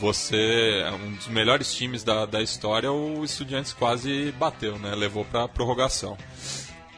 [0.03, 4.93] você é um dos melhores times da, da história, o Estudiantes quase bateu, né?
[4.93, 6.17] Levou para prorrogação.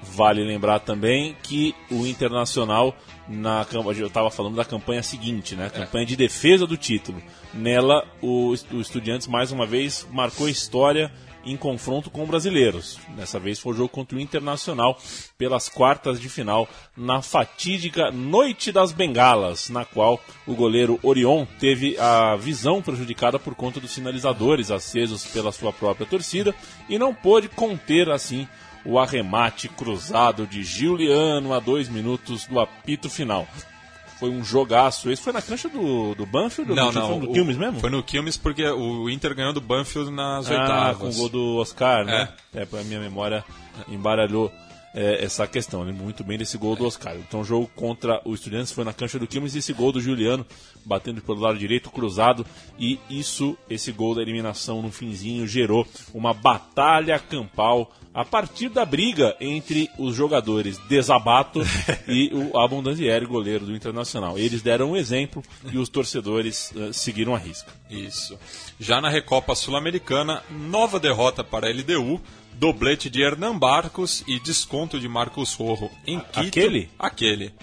[0.02, 2.98] Vale lembrar também que o Internacional,
[3.30, 5.70] na eu estava falando da campanha seguinte, né?
[5.70, 7.22] Campanha de defesa do título.
[7.54, 11.12] Nela, o, o Estudiantes mais uma vez marcou história
[11.46, 12.98] em confronto com brasileiros.
[13.16, 14.98] Dessa vez foi o jogo contra o Internacional
[15.38, 16.68] pelas quartas de final
[16.98, 23.56] na fatídica Noite das Bengalas, na qual o goleiro Orion teve a visão prejudicada por
[23.56, 26.54] conta dos sinalizadores acesos pela sua própria torcida
[26.90, 28.48] e não pôde conter assim
[28.86, 33.48] o arremate cruzado de Giuliano a dois minutos do apito final.
[34.20, 35.10] Foi um jogaço.
[35.12, 36.74] Esse foi na cancha do, do Banfield?
[36.74, 37.08] Não, do- não.
[37.10, 37.80] Foi no Quilmes mesmo?
[37.82, 40.98] Foi no Quilmes porque o Inter ganhou do Banfield nas Ah, oitavas.
[40.98, 42.30] com o gol do Oscar, né?
[42.54, 43.44] É, a minha memória
[43.90, 44.52] embaralhou
[44.96, 45.84] é, essa questão.
[45.84, 47.16] Lembro muito bem desse gol do Oscar.
[47.18, 50.00] Então o jogo contra o Estudiantes foi na cancha do Quilmes e esse gol do
[50.00, 50.46] Juliano
[50.86, 52.46] batendo pelo lado direito, cruzado.
[52.80, 58.86] E isso, esse gol da eliminação no finzinho, gerou uma batalha campal a partir da
[58.86, 61.62] briga entre os jogadores Desabato
[62.08, 64.38] e o Abondanzieri, goleiro do Internacional.
[64.38, 67.74] Eles deram um exemplo e os torcedores eh, seguiram a risca.
[67.90, 68.40] Isso.
[68.80, 72.22] Já na Recopa Sul-Americana, nova derrota para a LDU,
[72.60, 76.40] doblete de Hernan Barcos e desconto de Marcos Rojo em Quito.
[76.40, 76.90] Aquele?
[76.98, 77.54] Aquele.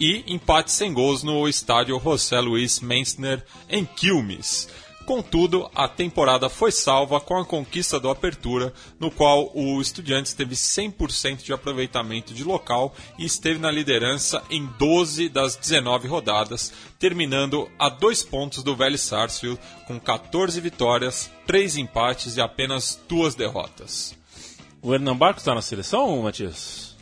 [0.00, 4.68] E empate sem gols no estádio José Luiz Meissner em Quilmes.
[5.08, 10.54] Contudo, a temporada foi salva com a conquista do Apertura, no qual o Estudiantes teve
[10.54, 17.70] 100% de aproveitamento de local e esteve na liderança em 12 das 19 rodadas, terminando
[17.78, 24.14] a dois pontos do Vélez Sarsfield com 14 vitórias, 3 empates e apenas duas derrotas.
[24.80, 26.96] O Hernan Barcos está na seleção, Matias?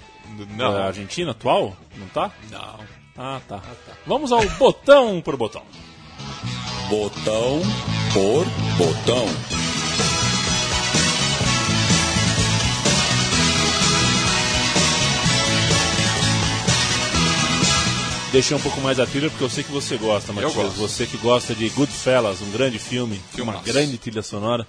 [0.57, 0.73] Não.
[0.73, 1.77] Da Argentina atual?
[1.97, 2.33] Não tá?
[2.51, 2.81] Não.
[3.17, 3.63] Ah, tá.
[4.07, 5.63] Vamos ao botão por botão.
[6.91, 7.61] Botão
[8.13, 8.45] por
[8.77, 9.27] botão.
[18.33, 20.75] Deixei um pouco mais a trilha porque eu sei que você gosta, Matias.
[20.75, 23.59] Você que gosta de Goodfellas, um grande filme, Filmaço.
[23.59, 24.67] uma grande trilha sonora,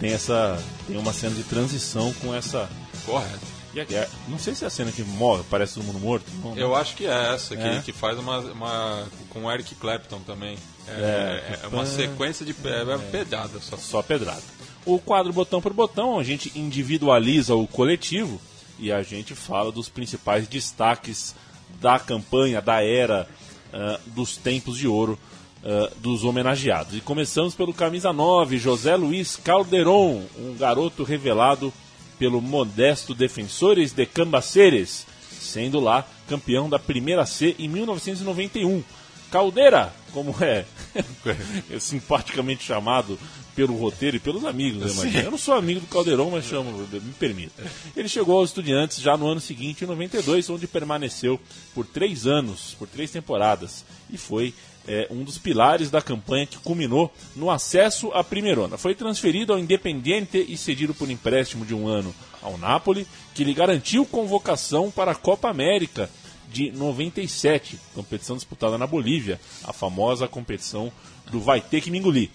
[0.00, 2.68] tem essa tem uma cena de transição com essa
[3.06, 3.46] Correto.
[3.76, 6.24] é- não sei se é a cena que morre, parece todo mundo morto.
[6.42, 7.80] Não, Eu acho que é essa, que, É?
[7.82, 9.06] que faz uma, uma.
[9.28, 10.58] com o Eric Clapton também.
[10.88, 13.76] É, É, é uma sequência de pe- é, pedrada só.
[13.76, 14.42] só pedrada.
[14.84, 18.40] O quadro botão por botão, a gente individualiza o coletivo
[18.78, 21.34] e a gente fala dos principais destaques
[21.80, 23.28] da campanha, da era,
[23.72, 25.18] ah, dos tempos de ouro
[25.62, 26.96] ah, dos homenageados.
[26.96, 31.72] E começamos pelo camisa 9, José Luiz Calderon, um garoto revelado
[32.18, 38.82] pelo modesto Defensores de Cambaceres, sendo lá campeão da Primeira C em 1991.
[39.30, 40.64] Caldeira, como é,
[41.70, 43.18] é simpaticamente chamado
[43.54, 45.10] pelo roteiro e pelos amigos, eu.
[45.24, 47.62] Eu não sou amigo do Caldeirão, mas chamo, me permita.
[47.94, 51.38] Ele chegou aos Estudiantes já no ano seguinte, em 92, onde permaneceu
[51.74, 54.54] por três anos, por três temporadas, e foi
[54.86, 58.78] é, um dos pilares da campanha que culminou no acesso à Primeirona.
[58.78, 63.54] Foi transferido ao Independiente e cedido por empréstimo de um ano ao Napoli, que lhe
[63.54, 66.10] garantiu convocação para a Copa América
[66.50, 70.92] de 97, competição disputada na Bolívia, a famosa competição
[71.30, 72.30] do Vai Ter Que Me Engolir.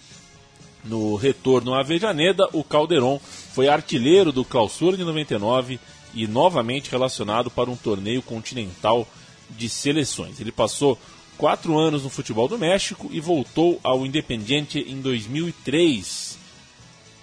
[0.84, 3.20] No retorno à Avejaneda, o Calderon
[3.54, 5.80] foi artilheiro do Clausura de 99
[6.14, 9.08] e novamente relacionado para um torneio continental
[9.50, 10.40] de seleções.
[10.40, 10.98] Ele passou
[11.38, 16.38] quatro anos no futebol do México e voltou ao Independiente em 2003.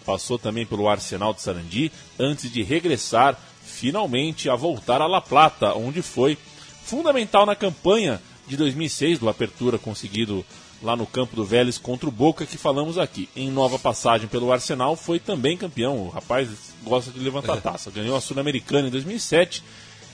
[0.05, 5.75] Passou também pelo Arsenal de Sarandi antes de regressar finalmente a voltar a La Plata,
[5.75, 6.37] onde foi
[6.85, 10.45] fundamental na campanha de 2006 do Apertura conseguido
[10.83, 13.29] lá no campo do Vélez contra o Boca que falamos aqui.
[13.37, 15.99] Em nova passagem pelo Arsenal foi também campeão.
[15.99, 16.49] O rapaz
[16.83, 17.91] gosta de levantar taça.
[17.91, 19.63] Ganhou a Sul-Americana em 2007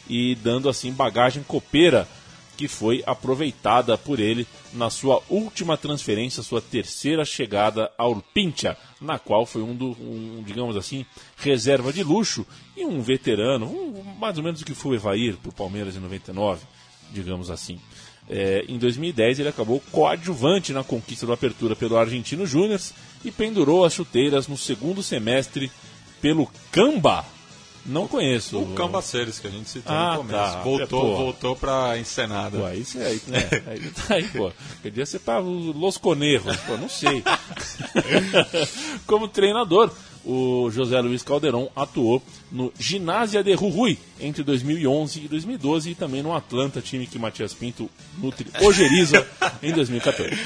[0.09, 2.07] e dando assim bagagem copeira
[2.59, 9.17] que foi aproveitada por ele na sua última transferência, sua terceira chegada ao Pincha, na
[9.17, 11.07] qual foi um, do, um digamos assim,
[11.37, 12.45] reserva de luxo
[12.77, 15.95] e um veterano, um, mais ou menos o que foi o Evair para o Palmeiras
[15.95, 16.67] em 99,
[17.13, 17.79] digamos assim.
[18.29, 22.81] É, em 2010 ele acabou coadjuvante na conquista do Apertura pelo Argentino Júnior
[23.25, 25.71] e pendurou as chuteiras no segundo semestre
[26.21, 27.25] pelo Camba.
[27.89, 28.59] Não conheço.
[28.59, 30.39] O Cambaceres, que a gente citou Ah, no começo.
[30.39, 30.63] tá.
[30.63, 31.17] Voltou, É, pô.
[31.17, 32.59] voltou pra encenada.
[32.59, 33.49] Ué, isso é, né?
[33.67, 34.53] aí, tá aí, pô.
[34.83, 37.23] Podia ser para os Los Conejos, pô, não sei.
[39.07, 39.91] Como treinador,
[40.25, 42.23] o José Luiz Calderon atuou
[42.53, 47.55] no Ginásia de Jujuy entre 2011 e 2012 e também no Atlanta, time que Matias
[47.55, 49.27] Pinto nutre ojeriza
[49.63, 50.37] em 2014.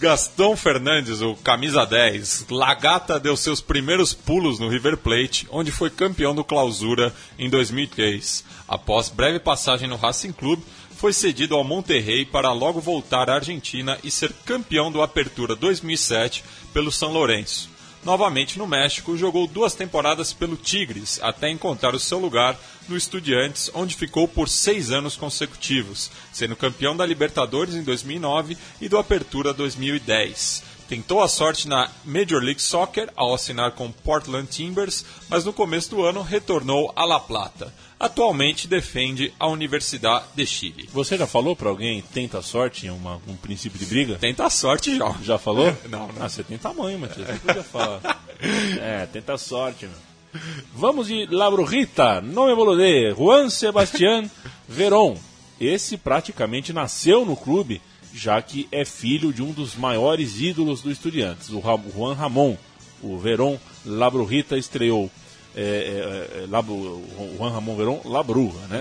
[0.00, 5.90] Gastão Fernandes, o camisa 10, Lagata deu seus primeiros pulos no River Plate, onde foi
[5.90, 8.42] campeão do Clausura em 2003.
[8.66, 10.58] Após breve passagem no Racing Club,
[10.96, 16.42] foi cedido ao Monterrey para logo voltar à Argentina e ser campeão do Apertura 2007
[16.72, 17.69] pelo São Lourenço.
[18.02, 23.70] Novamente no México, jogou duas temporadas pelo Tigres, até encontrar o seu lugar no Estudiantes,
[23.74, 29.52] onde ficou por seis anos consecutivos, sendo campeão da Libertadores em 2009 e do Apertura
[29.52, 30.69] 2010.
[30.90, 35.90] Tentou a sorte na Major League Soccer ao assinar com Portland Timbers, mas no começo
[35.90, 37.72] do ano retornou a La Plata.
[37.96, 40.90] Atualmente defende a Universidade de Chile.
[40.92, 44.16] Você já falou para alguém tenta a sorte em uma, um princípio de briga?
[44.16, 45.14] Tenta a sorte já.
[45.22, 45.72] Já falou?
[45.88, 46.24] Não, não.
[46.24, 47.28] Ah, você tem tamanho, Matias.
[47.28, 48.24] Você podia falar.
[48.82, 50.42] é, tenta a sorte, meu.
[50.74, 54.28] Vamos de La Brujita, nome bolodê, Juan Sebastián
[54.68, 55.16] Verón.
[55.60, 57.80] Esse praticamente nasceu no clube,
[58.14, 62.56] já que é filho de um dos maiores ídolos do Estudiantes, o Juan Ramon.
[63.02, 63.56] O Verón
[63.86, 65.10] La Brujita estreou
[65.56, 67.02] é, é, é, La Bru-
[67.38, 68.80] Juan Ramon Verón La Bruja, né?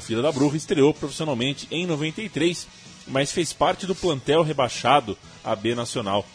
[0.00, 2.66] Filha da Bruja, estreou profissionalmente em 93,
[3.06, 6.26] mas fez parte do plantel rebaixado à B Nacional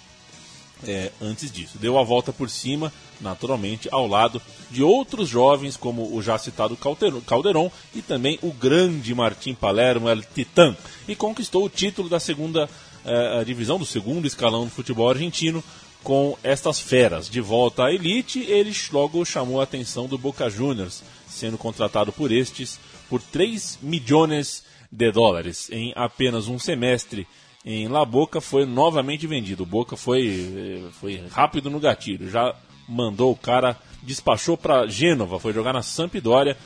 [0.88, 1.78] é, antes disso.
[1.78, 6.78] Deu a volta por cima, naturalmente, ao lado de outros jovens, como o já citado
[7.26, 10.76] Calderon, e também o grande Martim Palermo, El Titã,
[11.08, 12.70] e conquistou o título da segunda
[13.06, 15.64] eh, divisão, do segundo escalão do futebol argentino,
[16.04, 17.30] com estas feras.
[17.30, 22.32] De volta à elite, ele logo chamou a atenção do Boca Juniors, sendo contratado por
[22.32, 27.28] estes por 3 milhões de dólares em apenas um semestre
[27.66, 29.64] em La Boca foi novamente vendido.
[29.64, 32.56] O Boca foi, eh, foi rápido no gatilho, já
[32.88, 36.58] mandou o cara, despachou para Gênova, foi jogar na Sampdoria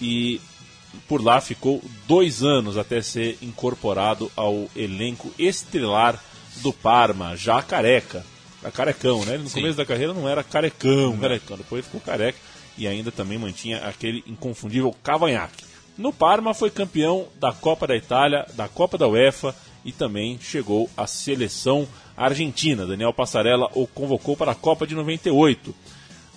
[0.00, 0.40] e
[1.08, 6.22] por lá ficou dois anos até ser incorporado ao elenco estrelar
[6.56, 8.24] do Parma, já careca.
[8.62, 9.34] A carecão, né?
[9.34, 9.60] Ele no Sim.
[9.60, 11.56] começo da carreira não era carecão, carecão.
[11.56, 12.38] Depois ficou careca
[12.78, 15.64] e ainda também mantinha aquele inconfundível cavanhaque.
[15.98, 19.54] No Parma foi campeão da Copa da Itália, da Copa da UEFA
[19.84, 22.86] e também chegou à seleção argentina.
[22.86, 25.74] Daniel Passarella o convocou para a Copa de 98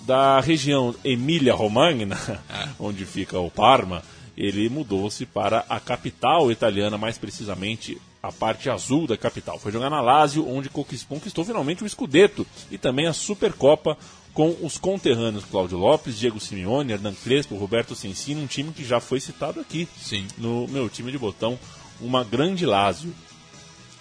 [0.01, 2.17] da região Emília-Romagna,
[2.79, 4.03] onde fica o Parma,
[4.37, 9.57] ele mudou-se para a capital italiana, mais precisamente a parte azul da capital.
[9.59, 13.97] Foi jogar na Lazio, onde conquistou, conquistou finalmente o Scudetto e também a Supercopa
[14.33, 18.99] com os conterrâneos Cláudio Lopes, Diego Simeone, Hernan Crespo, Roberto Sensini, um time que já
[18.99, 20.27] foi citado aqui Sim.
[20.37, 21.57] no meu time de botão,
[22.01, 23.13] uma grande Lazio.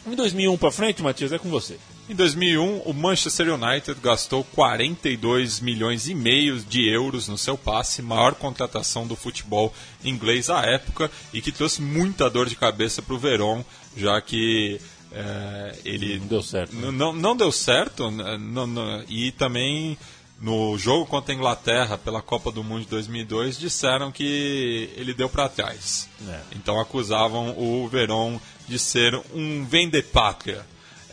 [0.06, 1.78] Em 2001 para frente, Matias, é com você.
[2.08, 8.02] Em 2001, o Manchester United gastou 42 milhões e meio de euros no seu passe,
[8.02, 9.72] maior contratação do futebol
[10.04, 13.62] inglês à época e que trouxe muita dor de cabeça para o Verón,
[13.96, 14.78] já que
[15.10, 16.74] é, ele Não deu certo.
[16.76, 16.90] né?
[16.90, 19.96] Não, não deu certo não- não- e também
[20.40, 25.28] no jogo contra a Inglaterra pela Copa do Mundo de 2002 disseram que ele deu
[25.28, 26.08] para trás.
[26.28, 26.40] É.
[26.56, 28.38] Então acusavam o Verón
[28.68, 30.64] de ser um vendepátria.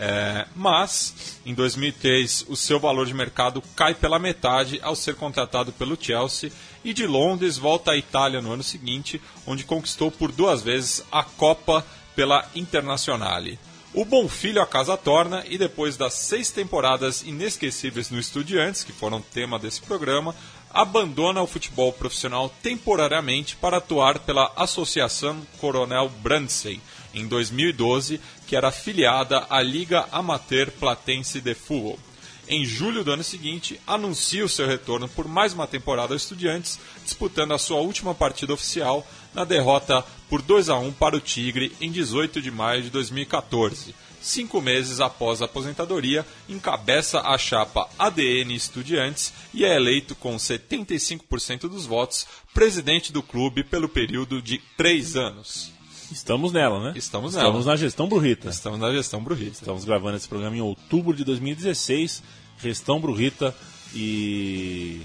[0.04, 5.72] É, mas, em 2003, o seu valor de mercado cai pela metade ao ser contratado
[5.72, 6.52] pelo Chelsea
[6.84, 11.24] e de Londres volta à Itália no ano seguinte, onde conquistou por duas vezes a
[11.24, 11.86] Copa
[12.16, 13.60] pela Internazionale.
[13.94, 18.94] O Bom Filho a casa torna e depois das seis temporadas inesquecíveis no Estudiantes, que
[18.94, 20.34] foram tema desse programa,
[20.74, 26.82] abandona o futebol profissional temporariamente para atuar pela Associação Coronel Brandsey
[27.14, 32.00] em 2012, que era afiliada à Liga Amateur Platense de Futebol.
[32.48, 36.80] Em julho do ano seguinte, anuncia o seu retorno por mais uma temporada ao Estudiantes,
[37.04, 41.72] disputando a sua última partida oficial na derrota por 2 a 1 para o Tigre
[41.80, 43.96] em 18 de maio de 2014.
[44.22, 51.62] Cinco meses após a aposentadoria, encabeça a chapa ADN Estudiantes e é eleito com 75%
[51.62, 55.72] dos votos presidente do clube pelo período de três anos.
[56.12, 56.94] Estamos nela, né?
[56.96, 57.48] Estamos nela.
[57.48, 58.50] Estamos na gestão Brurrita.
[58.50, 59.54] Estamos na gestão Brurrita.
[59.54, 62.22] Estamos gravando esse programa em outubro de 2016.
[62.62, 63.56] Gestão Brurrita
[63.96, 65.02] e.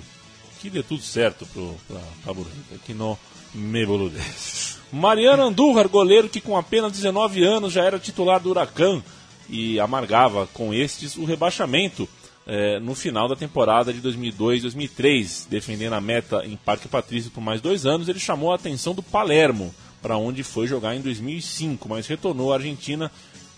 [0.60, 2.78] Que dê tudo certo pra Brurrita.
[2.84, 3.18] Que não
[3.54, 4.16] me bolude.
[4.92, 9.02] Mariano Andújar, goleiro que com apenas 19 anos já era titular do Huracan
[9.48, 12.08] e amargava com estes o rebaixamento
[12.46, 15.48] eh, no final da temporada de 2002-2003.
[15.48, 19.02] Defendendo a meta em Parque Patrício por mais dois anos, ele chamou a atenção do
[19.02, 19.74] Palermo,
[20.06, 23.10] para onde foi jogar em 2005, mas retornou à Argentina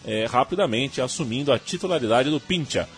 [0.02, 2.88] eh, rapidamente, assumindo a titularidade do Pincha.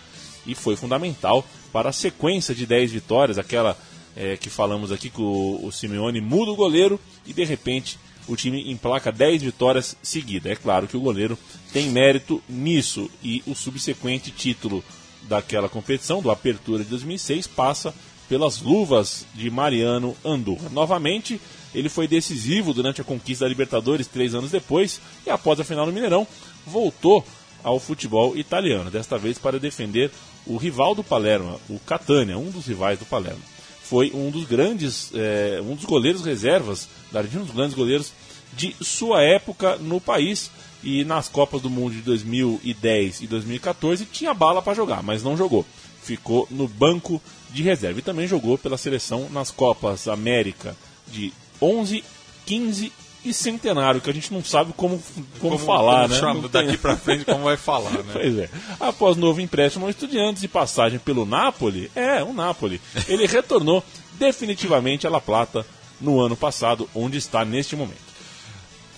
[0.46, 3.76] E foi fundamental para a sequência de 10 vitórias, aquela
[4.16, 7.98] eh, que falamos aqui que o, o Simeone muda o goleiro e de repente
[8.28, 10.52] o time emplaca 10 vitórias seguidas.
[10.52, 11.36] É claro que o goleiro
[11.72, 14.84] tem mérito nisso e o subsequente título
[15.22, 17.92] daquela competição, do Apertura de 2006, passa
[18.28, 20.68] pelas luvas de Mariano Andorra.
[20.70, 21.40] Novamente,
[21.74, 25.86] ele foi decisivo durante a conquista da Libertadores três anos depois e após a final
[25.86, 26.26] no Mineirão,
[26.66, 27.24] voltou
[27.62, 30.10] ao futebol italiano, desta vez para defender
[30.46, 33.42] o rival do Palermo, o Catania, um dos rivais do Palermo.
[33.82, 38.12] Foi um dos grandes, eh, um dos goleiros reservas um dos grandes goleiros
[38.52, 40.50] de sua época no país
[40.82, 45.36] e nas Copas do Mundo de 2010 e 2014 tinha bala para jogar, mas não
[45.36, 45.66] jogou.
[46.02, 50.76] Ficou no banco de reserva e também jogou pela seleção nas Copas América
[51.08, 52.04] de 11,
[52.46, 52.92] 15
[53.24, 55.02] e Centenário, que a gente não sabe como,
[55.40, 56.20] como, falar, como né?
[56.20, 58.04] chama tem- daqui pra frente como vai falar, né?
[58.14, 58.48] Pois é.
[58.80, 63.84] Após novo empréstimo ao Estudiantes e passagem pelo Napoli, é, o Napoli, ele retornou
[64.14, 65.66] definitivamente a La Plata
[66.00, 68.10] no ano passado, onde está neste momento.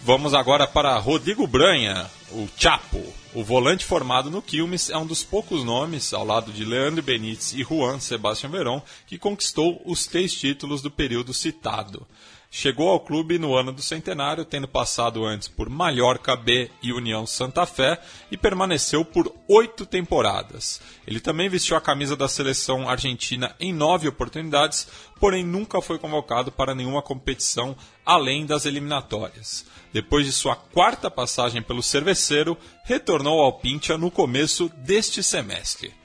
[0.04, 3.02] Vamos agora para Rodrigo Branha, o Chapo.
[3.34, 7.54] O volante formado no Quilmes é um dos poucos nomes, ao lado de Leandro Benítez
[7.54, 12.06] e Juan Sebastião Verón, que conquistou os três títulos do período citado.
[12.54, 17.26] Chegou ao clube no ano do centenário, tendo passado antes por Mallorca B e União
[17.26, 17.98] Santa Fé
[18.30, 20.78] e permaneceu por oito temporadas.
[21.06, 24.86] Ele também vestiu a camisa da seleção argentina em nove oportunidades,
[25.18, 27.74] porém nunca foi convocado para nenhuma competição
[28.04, 29.64] além das eliminatórias.
[29.90, 36.01] Depois de sua quarta passagem pelo Cerveceiro, retornou ao Pincha no começo deste semestre.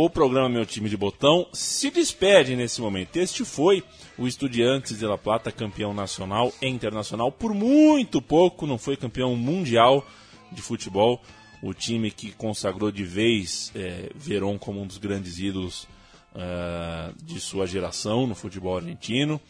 [0.00, 3.16] O programa Meu Time de Botão se despede nesse momento.
[3.16, 3.82] Este foi
[4.16, 7.32] o Estudiantes de La Plata, campeão nacional e internacional.
[7.32, 10.06] Por muito pouco não foi campeão mundial
[10.52, 11.20] de futebol.
[11.60, 15.88] O time que consagrou de vez é, Verón como um dos grandes ídolos
[16.32, 19.40] ah, de sua geração no futebol argentino.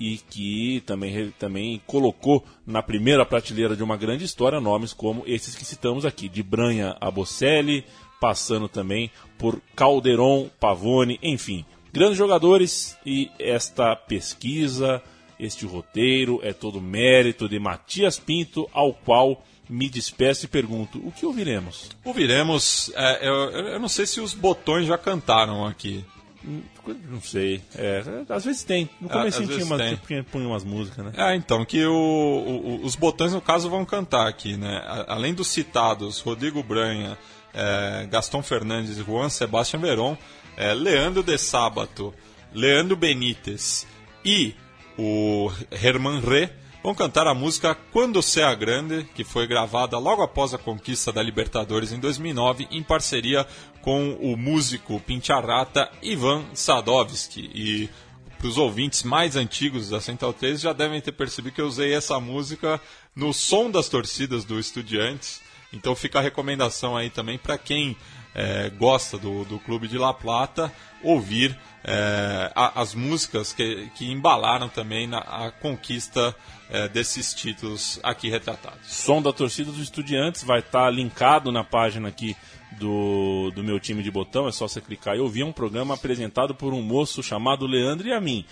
[0.00, 5.54] e que também, também colocou na primeira prateleira de uma grande história nomes como esses
[5.56, 7.84] que citamos aqui, de Branha a Bocelli,
[8.20, 15.02] passando também por Calderon, Pavone, enfim, grandes jogadores e esta pesquisa,
[15.38, 21.12] este roteiro é todo mérito de Matias Pinto, ao qual me despeço e pergunto, o
[21.12, 21.90] que ouviremos?
[22.04, 26.04] Ouviremos, é, eu, eu não sei se os botões já cantaram aqui.
[27.10, 30.22] Não sei, é, às vezes tem, no Ah, começo tinha umas, tem.
[30.24, 31.12] punha umas músicas, né?
[31.16, 34.82] É, então, que o, o- os botões, no caso, vão cantar aqui, né?
[35.08, 37.18] Além dos citados, Rodrigo Branha,
[37.54, 40.16] é, Gaston Fernandes Juan Sebastián Verón,
[40.56, 42.14] é, Leandro de Sábato,
[42.52, 43.86] Leandro Benítez
[44.24, 44.54] e
[44.98, 50.54] o Herman Ré vão cantar a música Quando Sea Grande, que foi gravada logo após
[50.54, 53.46] a conquista da Libertadores em 2009, em parceria
[53.82, 57.50] com o músico Pincharrata Ivan Sadovski.
[57.54, 57.90] E
[58.38, 61.92] para os ouvintes mais antigos da Central 3 já devem ter percebido que eu usei
[61.92, 62.80] essa música
[63.14, 65.40] no som das torcidas do Estudiantes.
[65.72, 67.96] Então fica a recomendação aí também para quem
[68.34, 74.10] eh, gosta do, do Clube de La Plata ouvir eh, a- as músicas que, que
[74.10, 76.34] embalaram também na a conquista
[76.70, 78.80] eh, desses títulos aqui retratados.
[78.86, 82.34] Som da torcida dos estudiantes vai estar linkado na página aqui
[82.78, 84.48] do, do meu time de botão.
[84.48, 85.42] É só você clicar e ouvir.
[85.42, 88.44] É um programa apresentado por um moço chamado Leandro e a mim.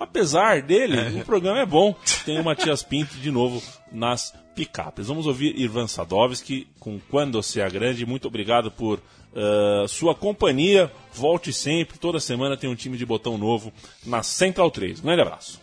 [0.00, 1.94] Apesar dele, o programa é bom.
[2.24, 5.08] Tem o Matias Pinto de novo nas picapes.
[5.08, 8.06] Vamos ouvir Ivan Sadovski com Quando Sea Grande.
[8.06, 8.98] Muito obrigado por
[9.36, 10.90] ah, sua companhia.
[11.12, 11.98] Volte sempre.
[11.98, 13.72] Toda semana tem um time de botão novo
[14.06, 15.00] na Central 3.
[15.00, 15.60] Grande abraço.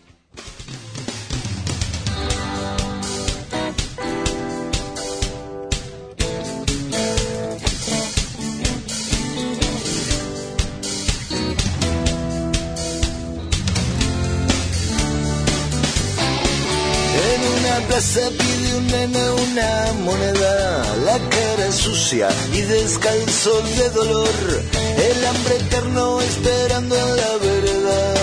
[18.18, 24.64] Plaza pide un nene una moneda, la cara sucia y descalzo de dolor,
[25.10, 28.14] el hambre eterno esperando en la vereda,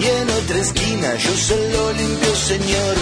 [0.00, 2.96] y en otra esquina yo se lo limpio señor.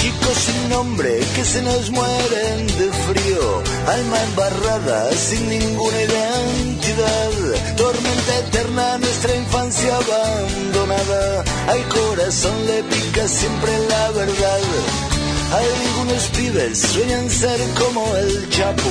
[0.00, 7.32] Chicos sin nombre que se nos mueren de frío, alma embarrada sin ninguna identidad,
[7.76, 15.17] tormenta eterna nuestra infancia abandonada, al corazón le pica siempre la verdad.
[15.50, 18.90] Algunos pibes sueñan ser como el Chapo,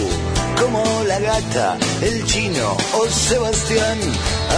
[0.60, 4.00] como la gata, el chino o Sebastián.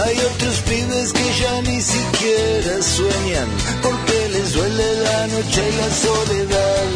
[0.04, 3.48] Hay otros pibes que ya ni siquiera sueñan
[3.82, 6.90] porque les duele la noche y la soledad.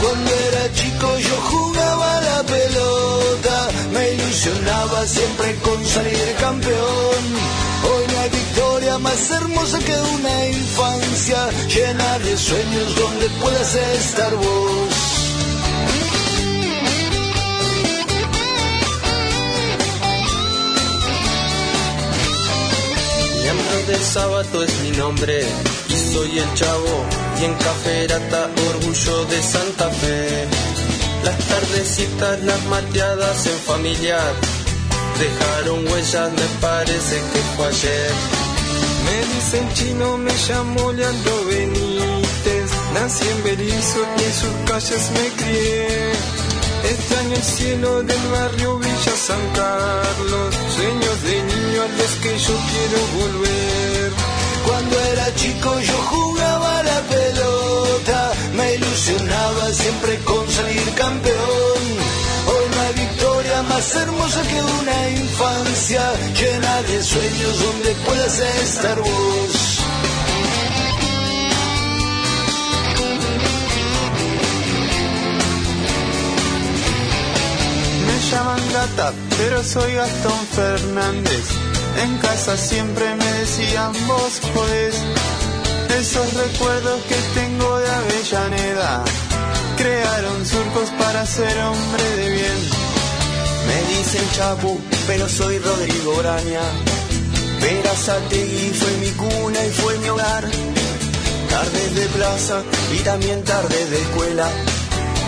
[0.00, 7.69] Cuando era chico yo jugaba la pelota, me ilusionaba siempre con salir campeón.
[7.82, 14.34] Hoy no hay victoria más hermosa que una infancia llena de sueños donde puedas estar
[14.34, 15.20] vos.
[23.42, 25.46] Leandro de Sábato es mi nombre
[25.88, 27.04] y soy el chavo
[27.40, 30.46] y en Caferata orgullo de Santa Fe.
[31.24, 34.59] Las tardecitas, las mateadas en familiar
[35.20, 38.12] dejaron huellas, me parece que fue ayer.
[39.06, 42.70] Me dicen chino, me llamo Leandro Benítez.
[42.94, 46.12] Nací en Berizo y en sus calles me crié.
[46.92, 50.54] Extraño el cielo del barrio Villa San Carlos.
[50.76, 54.12] Sueños de niño a los que yo quiero volver.
[54.66, 62.19] Cuando era chico yo jugaba a la pelota, me ilusionaba siempre con salir campeón.
[63.68, 66.00] Más hermosa que una infancia
[66.32, 69.78] llena de sueños donde puedas estar vos.
[78.06, 81.44] Me llaman gata, pero soy Gastón Fernández.
[82.02, 84.96] En casa siempre me decían vos podés.
[85.98, 89.04] Esos recuerdos que tengo de Avellaneda
[89.76, 92.79] crearon surcos para ser hombre de bien.
[93.70, 96.64] Me dicen Chapu, pero soy Rodrigo Braña.
[97.60, 100.44] Verazategui fue mi cuna y fue mi hogar.
[101.50, 102.62] Tardes de plaza
[102.96, 104.48] y también tardes de escuela,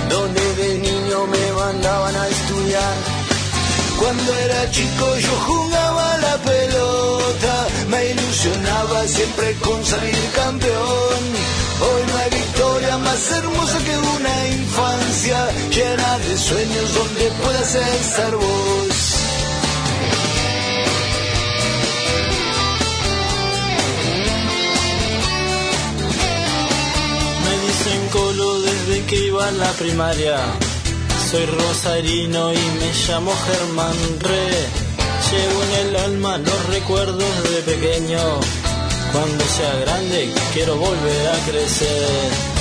[0.09, 2.95] donde de niño me mandaban a estudiar.
[4.01, 7.55] Cuando era chico yo jugaba la pelota,
[7.91, 11.62] me ilusionaba siempre con salir campeón.
[11.85, 15.39] Hoy no hay victoria más hermosa que una infancia
[15.71, 18.97] llena de sueños donde puedas estar vos.
[27.45, 30.39] Me dicen colo desde que iba a la primaria.
[31.31, 34.93] Soy rosarino y me llamo Germán Re.
[35.31, 38.62] Llevo en el alma los recuerdos de pequeño
[39.13, 42.53] cuando sea grande quiero volver a crecer.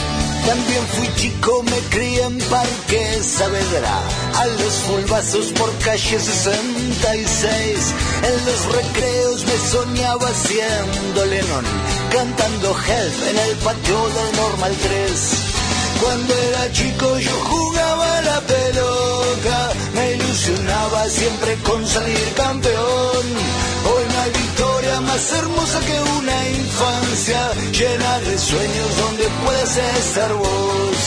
[0.46, 4.00] También fui chico, me crié en Parque Saavedra,
[4.36, 7.94] a los fulbazos por calle 66.
[8.24, 11.66] En los recreos me soñaba siendo Lennon,
[12.12, 15.52] cantando Help en el patio del Normal 3.
[16.02, 23.71] Cuando era chico yo jugaba a la pelota, me ilusionaba siempre con salir campeón.
[24.62, 30.98] Victoria más hermosa que una infancia llena de sueños donde puedes estar vos.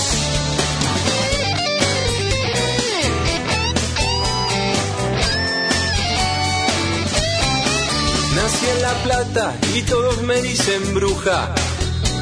[8.34, 11.54] Nací en La Plata y todos me dicen bruja,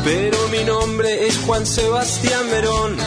[0.04, 2.98] pero mi nombre es Juan Sebastián Verón.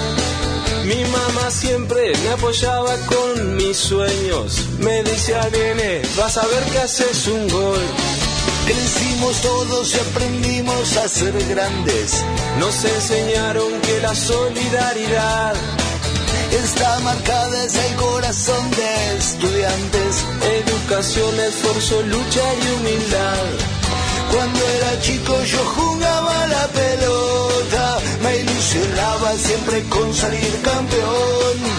[0.85, 4.65] Mi mamá siempre me apoyaba con mis sueños.
[4.79, 7.81] Me decía, nene, vas a ver que haces un gol.
[8.65, 12.23] Crecimos todos y aprendimos a ser grandes.
[12.59, 15.53] Nos enseñaron que la solidaridad
[16.51, 20.25] está marcada en el corazón de estudiantes.
[20.65, 23.43] Educación, esfuerzo, lucha y humildad.
[24.31, 31.74] Cuando era chico yo jugaba la pelota, me ilusionaba siempre con salir campeón.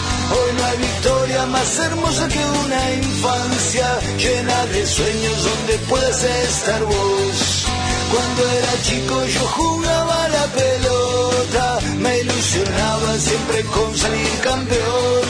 [0.76, 7.64] Hay victoria más hermosa que una infancia llena de sueños donde puedes estar vos.
[8.12, 15.28] Cuando era chico yo jugaba la pelota, me ilusionaba siempre con salir campeón.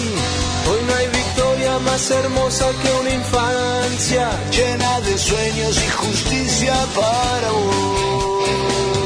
[0.69, 7.51] Hoy no hay victoria más hermosa que una infancia llena de sueños y justicia para
[7.53, 9.06] vos.